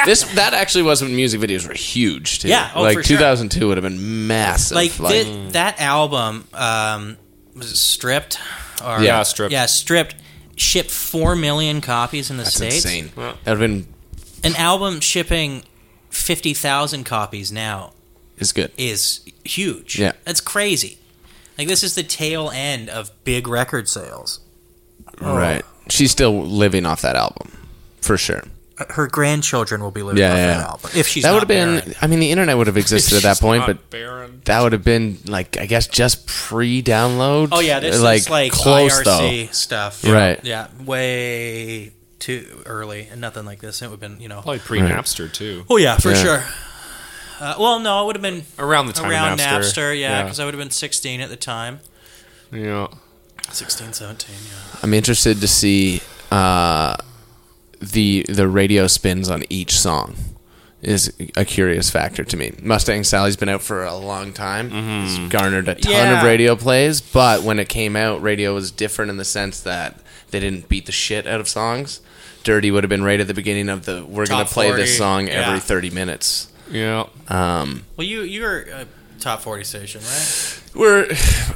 This 0.06 0.24
that 0.36 0.54
actually 0.54 0.84
was 0.84 1.02
when 1.02 1.14
music 1.16 1.42
videos 1.42 1.68
were 1.68 1.74
huge 1.74 2.40
too. 2.40 2.48
Yeah, 2.48 2.72
oh, 2.74 2.82
like 2.82 2.98
for 2.98 3.04
sure. 3.04 3.18
2002 3.18 3.68
would 3.68 3.78
have 3.78 3.84
been 3.84 4.28
massive. 4.28 4.76
like 4.76 4.92
thi- 4.92 5.50
that 5.52 5.80
album 5.82 6.48
um, 6.54 7.18
was 7.54 7.70
it 7.72 7.76
stripped 7.76 8.40
or 8.84 9.02
Yeah, 9.02 9.22
Stripped. 9.24 9.52
yeah 9.52 9.66
stripped 9.66 10.16
shipped 10.56 10.90
4 10.90 11.36
million 11.36 11.82
copies 11.82 12.32
in 12.32 12.38
the 12.38 12.44
that's 12.44 12.56
states 12.56 12.86
insane. 12.86 13.12
Well. 13.16 13.38
That 13.44 13.58
would 13.60 13.70
have 13.70 13.84
been 13.84 13.88
an 14.44 14.56
album 14.56 15.02
shipping 15.02 15.64
50,000 16.12 17.04
copies 17.04 17.52
now 17.52 17.92
is 18.38 18.54
good. 18.54 18.72
is 18.78 19.20
huge 19.44 20.00
Yeah. 20.00 20.14
that's 20.24 20.42
crazy 20.42 20.98
like 21.60 21.68
this 21.68 21.84
is 21.84 21.94
the 21.96 22.02
tail 22.04 22.50
end 22.54 22.90
of 22.90 23.12
big 23.24 23.48
record 23.48 23.88
sales 23.88 24.40
oh. 25.22 25.36
Right. 25.38 25.64
She's 25.90 26.10
still 26.12 26.42
living 26.44 26.86
off 26.86 27.02
that 27.02 27.16
album 27.16 27.52
for 28.02 28.18
sure. 28.18 28.44
Uh, 28.78 28.86
her 28.94 29.08
grandchildren 29.08 29.82
will 29.84 29.92
be 29.92 30.02
living 30.04 30.20
Yeah, 30.22 30.32
off 30.32 30.38
yeah. 30.38 30.48
that 30.48 30.68
album 30.70 30.92
if 30.96 31.08
she's 31.08 31.24
that 31.24 31.32
would 31.32 31.36
not 31.36 31.42
have 31.42 31.48
been. 31.50 31.80
barren. 31.82 31.96
I 32.02 32.08
mean, 32.08 32.20
the 32.22 32.32
internet 32.32 32.56
would 32.58 32.68
have 32.68 32.78
existed 32.78 33.18
at 33.18 33.24
that 33.24 33.34
She's 33.38 33.42
point, 33.42 33.60
not 33.62 33.68
but 33.68 33.90
barren. 33.90 34.42
that 34.46 34.62
would 34.62 34.72
have 34.72 34.84
been 34.86 35.18
like 35.26 35.58
I 35.58 35.66
guess 35.66 35.88
just 35.88 36.26
pre-download. 36.28 37.50
oh 37.52 37.60
yeah 37.60 37.80
this 37.82 38.02
like 38.02 38.20
is 38.22 38.30
like 38.30 38.52
close 38.54 39.02
IRC 39.04 39.54
stuff 39.54 40.04
Right. 40.06 40.40
yeah 40.46 40.68
way 40.86 41.92
too 42.20 42.62
early 42.66 43.08
and 43.12 43.20
nothing 43.22 43.46
like 43.46 43.60
this 43.60 43.82
it 43.82 43.86
would 43.90 43.92
have 43.94 44.00
been 44.00 44.20
you 44.22 44.28
know 44.30 44.42
Probably 44.42 44.60
pre 44.60 44.80
Napster 44.80 45.32
too. 45.32 45.66
Oh 45.70 45.78
yeah, 45.78 45.98
for 45.98 46.12
Yeah. 46.12 46.24
sure. 46.24 46.44
Uh, 47.40 47.56
well, 47.60 47.80
no, 47.80 48.04
it 48.04 48.06
would 48.08 48.16
have 48.16 48.22
been 48.24 48.44
Around 48.58 48.88
the 48.88 48.94
time 48.94 49.10
around 49.12 49.34
of 49.34 49.40
Napster. 49.40 49.60
Napster, 49.60 50.00
yeah, 50.00 50.10
Yeah. 50.20 50.24
because 50.24 50.40
I 50.40 50.46
would 50.46 50.54
have 50.54 50.60
been 50.62 50.72
16 50.72 51.22
at 51.22 51.30
the 51.30 51.36
time. 51.38 51.80
Yeah. 52.52 52.88
16, 53.52 53.94
17, 53.94 54.36
yeah. 54.46 54.80
I'm 54.84 54.94
interested 54.94 55.40
to 55.42 55.48
see 55.48 56.02
uh, 56.32 56.98
the 57.80 58.26
the 58.30 58.48
radio 58.48 58.88
spins 58.88 59.30
on 59.30 59.44
each 59.50 59.80
song. 59.80 60.16
Is 60.82 61.12
a 61.36 61.44
curious 61.44 61.90
factor 61.90 62.24
to 62.24 62.38
me. 62.38 62.54
Mustang 62.62 63.04
Sally's 63.04 63.36
been 63.36 63.50
out 63.50 63.62
for 63.62 63.84
a 63.84 63.96
long 63.98 64.32
time. 64.32 64.72
It's 65.04 65.18
garnered 65.30 65.68
a 65.68 65.76
ton 65.76 65.92
Yeah. 65.92 66.20
of 66.20 66.24
radio 66.24 66.56
plays, 66.56 67.02
but 67.02 67.44
when 67.44 67.60
it 67.60 67.68
came 67.68 67.98
out, 67.98 68.22
radio 68.22 68.54
was 68.54 68.72
different 68.72 69.12
in 69.12 69.18
the 69.18 69.26
sense 69.26 69.60
that 69.60 70.00
they 70.32 70.40
didn't 70.40 70.70
beat 70.70 70.86
the 70.86 70.94
shit 70.94 71.28
out 71.28 71.42
of 71.42 71.50
songs. 71.50 72.00
Dirty 72.46 72.72
would 72.72 72.86
have 72.86 72.90
been 72.90 73.04
right 73.04 73.20
at 73.20 73.28
the 73.28 73.34
beginning 73.34 73.68
of 73.68 73.84
the 73.86 74.06
we're 74.08 74.26
going 74.26 74.46
to 74.46 74.54
play 74.54 74.68
40, 74.70 74.82
this 74.84 74.98
song 74.98 75.28
every 75.28 75.56
yeah. 75.56 75.60
30 75.60 75.90
minutes. 75.90 76.49
Yeah. 76.72 77.06
Um, 77.28 77.84
Well, 77.98 78.06
you 78.08 78.22
you 78.22 78.42
were 78.42 78.60
a 78.72 78.86
top 79.20 79.42
40 79.42 79.64
station, 79.64 80.02
right? 80.02 80.62
we're 80.76 81.08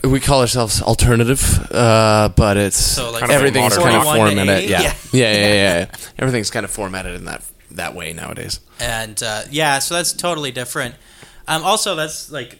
we 0.04 0.20
call 0.20 0.42
ourselves 0.42 0.82
alternative, 0.82 1.42
uh, 1.72 2.30
but 2.36 2.58
it's 2.58 2.78
So, 2.78 3.12
like, 3.12 3.30
everything's 3.30 3.78
kind 3.78 3.96
of 3.96 4.04
rock. 4.04 4.16
41 4.18 4.30
to 4.30 4.36
formatted. 4.36 4.70
Yeah. 4.70 4.82
Yeah. 4.82 4.94
yeah, 5.12 5.32
yeah, 5.34 5.48
yeah, 5.48 5.78
yeah. 5.80 5.96
Everything's 6.20 6.50
kind 6.50 6.66
of 6.66 6.72
formatted 6.72 7.16
in 7.16 7.26
that 7.26 7.44
that 7.72 7.96
way 7.96 8.14
nowadays. 8.14 8.60
And 8.80 9.22
uh, 9.24 9.44
yeah, 9.52 9.80
so 9.80 9.96
that's 9.96 10.14
totally 10.14 10.52
different. 10.52 10.96
Um, 11.48 11.64
also, 11.64 11.96
that's 11.96 12.32
like 12.32 12.60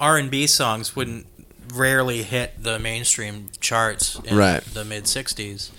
R 0.00 0.18
and 0.18 0.30
B 0.30 0.46
songs 0.46 0.96
wouldn't 0.96 1.26
rarely 1.74 2.22
hit 2.22 2.62
the 2.62 2.78
mainstream 2.78 3.48
charts 3.60 4.16
in 4.24 4.36
Right. 4.36 4.62
the 4.64 4.84
mid 4.84 5.04
60s, 5.04 5.70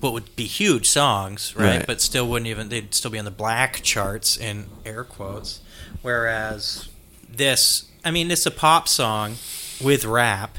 but 0.00 0.12
would 0.12 0.34
be 0.36 0.46
huge 0.46 0.88
songs, 0.88 1.54
right? 1.56 1.78
Right. 1.78 1.86
But 1.86 2.00
still 2.00 2.26
wouldn't 2.28 2.48
even 2.48 2.68
they'd 2.68 2.94
still 2.94 3.10
be 3.10 3.18
on 3.18 3.24
the 3.24 3.30
black 3.30 3.82
charts 3.82 4.36
in 4.36 4.66
air 4.84 5.04
quotes. 5.04 5.60
Whereas 6.02 6.88
this, 7.28 7.84
I 8.04 8.10
mean, 8.10 8.30
it's 8.30 8.46
a 8.46 8.50
pop 8.50 8.88
song 8.88 9.36
with 9.82 10.04
rap. 10.04 10.56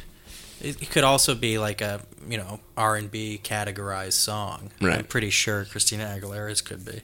It, 0.61 0.81
it 0.81 0.89
could 0.91 1.03
also 1.03 1.33
be 1.35 1.57
like 1.57 1.81
a 1.81 2.01
you 2.29 2.37
know 2.37 2.59
R 2.77 2.95
and 2.95 3.09
B 3.11 3.39
categorized 3.43 4.13
song. 4.13 4.69
I'm 4.81 5.05
pretty 5.05 5.31
sure 5.31 5.65
Christina 5.65 6.05
Aguilera's 6.05 6.61
could 6.61 6.85
be, 6.85 7.01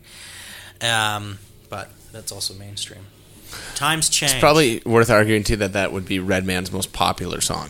um, 0.86 1.40
but 1.70 1.90
that's 2.12 2.32
also 2.32 2.54
mainstream. 2.54 3.02
Times 3.76 4.10
change. 4.10 4.34
It's 4.34 4.40
probably 4.40 4.82
worth 4.86 5.10
arguing 5.10 5.44
too 5.44 5.58
that 5.58 5.74
that 5.74 5.92
would 5.92 6.06
be 6.06 6.20
Redman's 6.20 6.72
most 6.72 6.94
popular 6.94 7.42
song, 7.42 7.70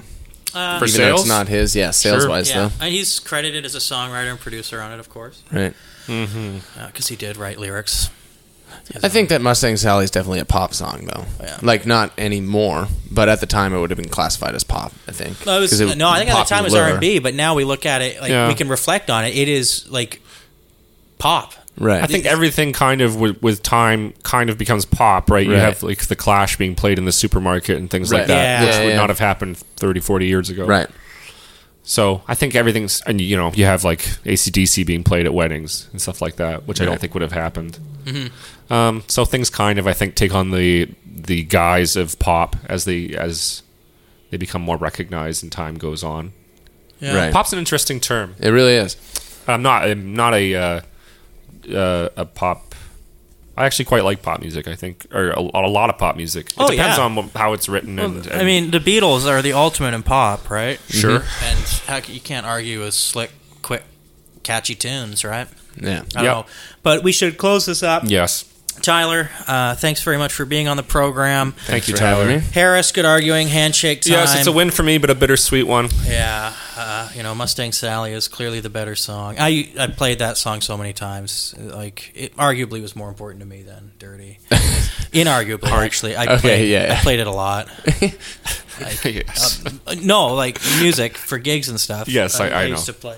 uh, 0.54 0.80
For 0.80 0.86
even 0.86 1.02
though 1.02 1.08
sales? 1.08 1.20
it's 1.22 1.30
not 1.30 1.48
his. 1.48 1.76
Yeah, 1.76 1.92
sales 1.92 2.28
wise 2.28 2.50
yeah, 2.50 2.68
though. 2.70 2.72
and 2.86 2.94
he's 2.94 3.20
credited 3.20 3.66
as 3.66 3.76
a 3.76 3.80
songwriter 3.80 4.30
and 4.32 4.40
producer 4.40 4.82
on 4.82 4.92
it, 4.92 5.00
of 5.00 5.10
course, 5.10 5.42
Right. 5.52 5.74
because 6.08 7.08
he 7.08 7.16
did 7.16 7.38
write 7.38 7.58
lyrics. 7.60 8.10
I 9.02 9.10
think 9.10 9.30
that 9.30 9.42
Mustang 9.42 9.76
Sally 9.78 10.04
is 10.06 10.12
definitely 10.12 10.40
a 10.40 10.46
pop 10.46 10.74
song 10.74 11.06
though. 11.06 11.26
Yeah. 11.42 11.58
Like 11.62 11.86
not 11.86 12.12
anymore, 12.18 12.88
but 13.12 13.28
at 13.30 13.40
the 13.40 13.46
time 13.46 13.74
it 13.74 13.80
would 13.80 13.90
have 13.90 13.98
been 13.98 14.10
classified 14.10 14.56
as 14.56 14.64
pop. 14.64 14.94
I 15.08 15.12
think. 15.12 15.46
No, 15.46 15.58
it 15.58 15.62
was, 15.62 15.72
'Cause 15.72 15.80
it 15.82 15.98
no, 15.98 16.10
I 16.10 16.20
think 16.20 16.30
at 16.32 16.38
the 16.38 16.50
time 16.50 16.60
it 16.60 16.64
was 16.66 16.74
popular. 16.74 16.84
R 16.86 16.92
and 16.92 17.00
B, 17.02 17.20
but 17.20 17.34
now 17.34 17.54
we 17.56 17.64
look 17.64 17.86
at 17.86 18.02
it 18.02 18.22
like 18.22 18.30
Yeah. 18.30 18.48
we 18.48 18.54
can 18.56 18.70
reflect 18.70 19.10
on 19.10 19.26
it. 19.26 19.36
It 19.36 19.48
is 19.50 19.86
like 19.90 20.22
pop. 21.18 21.54
Right. 21.80 22.04
I 22.04 22.08
think 22.08 22.26
everything 22.26 22.74
kind 22.74 23.02
of 23.02 23.18
with, 23.20 23.42
with 23.42 23.62
time 23.64 24.14
kind 24.24 24.50
of 24.50 24.58
becomes 24.58 24.86
pop, 24.86 25.30
right? 25.30 25.46
You 25.46 25.54
Right. 25.54 25.62
have 25.62 25.84
like 25.84 26.08
the 26.08 26.16
Clash 26.16 26.58
being 26.58 26.74
played 26.76 26.98
in 26.98 27.06
the 27.06 27.12
supermarket 27.12 27.78
and 27.78 27.90
things 27.90 28.12
Right. 28.12 28.20
like 28.20 28.28
that, 28.28 28.34
Yeah. 28.44 28.66
which 28.66 28.76
Yeah, 28.76 28.84
would 28.84 28.90
yeah. 28.92 28.96
not 28.98 29.10
have 29.10 29.20
happened 29.20 29.58
30, 29.78 30.00
40 30.00 30.26
years 30.26 30.50
ago. 30.50 30.66
Right. 30.66 30.88
So 31.84 32.22
I 32.28 32.36
think 32.36 32.56
everything's, 32.56 33.02
and 33.06 33.22
you 33.22 33.38
know, 33.38 33.52
you 33.54 33.66
have 33.66 33.84
like 33.84 34.02
ACDC 34.26 34.86
being 34.86 35.04
played 35.04 35.26
at 35.26 35.34
weddings 35.34 35.88
and 35.92 36.02
stuff 36.02 36.22
like 36.22 36.36
that, 36.38 36.68
which 36.68 36.82
I 36.82 36.86
don't 36.86 36.94
Right. 36.94 37.02
think 37.02 37.14
would 37.14 37.22
have 37.22 37.32
happened. 37.32 37.78
Um, 38.70 39.04
so 39.08 39.24
things 39.26 39.50
kind 39.50 39.78
of, 39.80 39.88
I 39.88 39.94
think, 39.94 40.16
take 40.16 40.34
on 40.34 40.52
the 40.52 40.88
the 41.06 41.44
guise 41.44 41.96
of 41.96 42.18
pop 42.20 42.56
as 42.68 42.86
they 42.86 43.10
as 43.10 43.64
they 44.30 44.38
become 44.38 44.62
more 44.62 44.78
recognized 44.78 45.42
and 45.44 45.52
time 45.52 45.76
goes 45.78 46.04
on. 46.04 46.32
Yeah. 47.00 47.16
Right. 47.16 47.34
Pop's 47.34 47.54
an 47.54 47.60
interesting 47.60 48.00
term. 48.00 48.36
It 48.40 48.50
really 48.50 48.74
is. 48.76 48.96
I'm 49.48 49.62
not. 49.62 49.84
I'm 49.84 50.14
not 50.16 50.34
a 50.34 50.56
uh, 50.56 50.82
uh, 51.74 52.10
a 52.16 52.26
pop. 52.26 52.76
I 53.56 53.66
actually 53.66 53.86
quite 53.86 54.04
like 54.04 54.22
pop 54.22 54.40
music. 54.40 54.68
I 54.68 54.76
think, 54.76 55.08
or 55.12 55.30
a, 55.32 55.40
a 55.40 55.68
lot 55.68 55.90
of 55.90 55.98
pop 55.98 56.16
music. 56.16 56.50
It 56.50 56.56
Oh, 56.60 56.70
depends 56.70 56.98
yeah. 56.98 57.04
on 57.04 57.18
wh- 57.18 57.36
how 57.36 57.54
it's 57.54 57.68
written. 57.68 57.98
and, 57.98 58.28
I 58.32 58.44
mean, 58.44 58.70
the 58.72 58.80
Beatles 58.80 59.26
are 59.28 59.42
the 59.42 59.54
ultimate 59.54 59.94
in 59.96 60.04
pop, 60.04 60.50
right? 60.52 60.80
sure. 60.90 61.24
And 61.44 61.60
how, 61.88 62.00
c- 62.02 62.14
you 62.14 62.20
can't 62.20 62.46
argue 62.46 62.82
with 62.82 62.94
slick, 62.94 63.32
quick, 63.64 63.84
catchy 64.44 64.76
tunes, 64.76 65.26
right? 65.26 65.48
Yeah. 65.76 66.04
I 66.16 66.24
Yep. 66.24 66.34
know. 66.36 66.46
But 66.84 67.04
we 67.04 67.12
should 67.12 67.38
close 67.40 67.66
this 67.66 67.82
up. 67.82 68.04
Yes. 68.06 68.46
Tyler, 68.82 69.30
uh, 69.48 69.76
thanks 69.76 70.02
very 70.04 70.18
much 70.18 70.34
for 70.34 70.46
being 70.46 70.68
on 70.68 70.78
the 70.78 70.84
program. 70.84 71.52
Thank 71.52 71.88
you, 71.88 71.94
Tyler. 71.96 72.26
me. 72.26 72.40
Harris, 72.40 72.92
good 72.92 73.06
arguing. 73.06 73.48
Handshake 73.48 74.02
time. 74.02 74.14
Yes, 74.14 74.36
it's 74.38 74.48
a 74.48 74.52
win 74.52 74.72
for 74.72 74.84
me, 74.84 74.98
but 74.98 75.10
a 75.10 75.16
bittersweet 75.16 75.68
one. 75.68 75.90
Yeah, 76.06 76.54
uh, 76.78 77.10
you 77.16 77.24
know, 77.24 77.36
Mustang 77.36 77.72
Sally 77.72 78.14
is 78.14 78.28
clearly 78.28 78.60
the 78.60 78.70
better 78.70 78.96
song. 78.96 79.36
I 79.40 79.70
I 79.80 79.88
played 79.88 80.20
that 80.20 80.38
song 80.38 80.62
so 80.62 80.78
many 80.78 80.94
times. 80.94 81.54
Like, 81.58 82.12
it 82.16 82.36
arguably 82.38 82.82
was 82.82 82.96
more 82.96 83.10
important 83.10 83.42
to 83.42 83.46
me 83.48 83.62
than 83.64 83.92
Dirty. 84.00 84.40
Inarguably, 85.12 85.70
actually. 85.72 86.16
I 86.16 86.24
Okay, 86.34 86.38
played, 86.40 86.70
yeah, 86.70 86.88
yeah. 86.88 86.94
I 86.94 86.98
played 87.02 87.20
it 87.20 87.28
a 87.28 87.32
lot. 87.32 87.70
yes. 89.04 89.64
Uh, 89.86 89.96
no, 90.02 90.34
like 90.36 90.60
music 90.80 91.18
for 91.18 91.38
gigs 91.38 91.70
and 91.70 91.80
stuff. 91.80 92.08
Yes, 92.08 92.40
I- 92.40 92.50
I 92.50 92.64
used 92.66 92.88
know. 92.88 92.94
to 92.94 93.00
play 93.00 93.18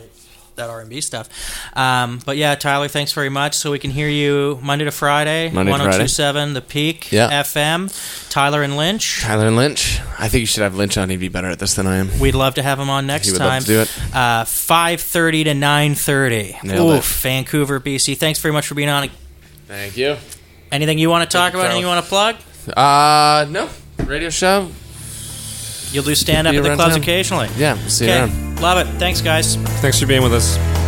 that 0.60 0.70
R 0.70 0.80
and 0.82 0.90
B 0.90 1.02
stuff. 1.02 1.28
Um, 1.76 2.20
but 2.26 2.38
yeah, 2.38 2.56
Tyler, 2.56 2.88
thanks 2.88 3.12
very 3.12 3.30
much. 3.30 3.56
So 3.56 3.72
we 3.72 3.80
can 3.80 3.92
hear 3.92 4.08
you 4.08 4.60
Monday 4.62 4.86
to 4.86 4.92
Friday, 4.92 5.50
Monday 5.50 5.72
to 5.72 5.78
1027 5.80 6.54
The 6.54 6.62
Peak 6.62 7.12
Yeah. 7.12 7.42
FM. 7.44 7.90
Tyler 8.30 8.62
and 8.64 8.78
Lynch. 8.78 9.22
Tyler 9.22 9.48
and 9.48 9.56
Lynch. 9.56 10.00
I 10.18 10.28
think 10.30 10.42
you 10.42 10.46
should 10.46 10.64
have 10.64 10.76
Lynch 10.76 10.98
on. 10.98 11.10
He'd 11.10 11.18
be 11.20 11.28
better 11.30 11.48
at 11.50 11.60
this 11.60 11.74
than 11.76 11.88
I 11.88 11.98
am. 11.98 12.20
We'd 12.20 12.36
love 12.36 12.54
to 12.56 12.62
have 12.64 12.80
him 12.80 12.90
on 12.90 13.08
next 13.08 13.26
He 13.28 13.32
would 13.34 13.42
love 13.42 13.50
time. 13.50 13.62
to 13.64 13.68
do 13.68 13.80
it. 13.82 13.92
Uh, 14.14 14.44
5.30 14.46 15.44
to 15.46 15.54
9.30. 15.54 16.64
Nailed 16.64 16.92
it. 17.00 17.04
Vancouver, 17.04 17.80
BC. 17.80 18.16
Thanks 18.18 18.40
very 18.40 18.54
much 18.54 18.68
for 18.68 18.76
being 18.76 18.90
on. 18.90 19.10
Thank 19.68 19.98
you. 19.98 20.18
Anything 20.72 21.00
you 21.00 21.10
want 21.10 21.30
to 21.30 21.36
talk 21.38 21.54
about? 21.54 21.66
Anything 21.66 21.82
you 21.82 21.88
want 21.88 22.04
to 22.06 22.10
plug? 22.10 22.36
Uh, 22.76 23.46
no. 23.50 23.70
Radio 24.06 24.30
show? 24.30 24.70
You'll 25.92 26.04
do 26.04 26.16
stand 26.16 26.48
up 26.48 26.54
at 26.56 26.64
the 26.64 26.76
clubs 26.76 26.94
town. 26.94 27.02
occasionally. 27.02 27.50
Yeah, 27.58 27.76
see 27.88 28.06
you 28.08 28.14
around. 28.14 28.62
Love 28.62 28.78
it. 28.86 28.92
Thanks, 29.00 29.22
guys. 29.22 29.56
Thanks 29.82 30.00
for 30.00 30.06
being 30.06 30.22
with 30.24 30.34
us. 30.34 30.79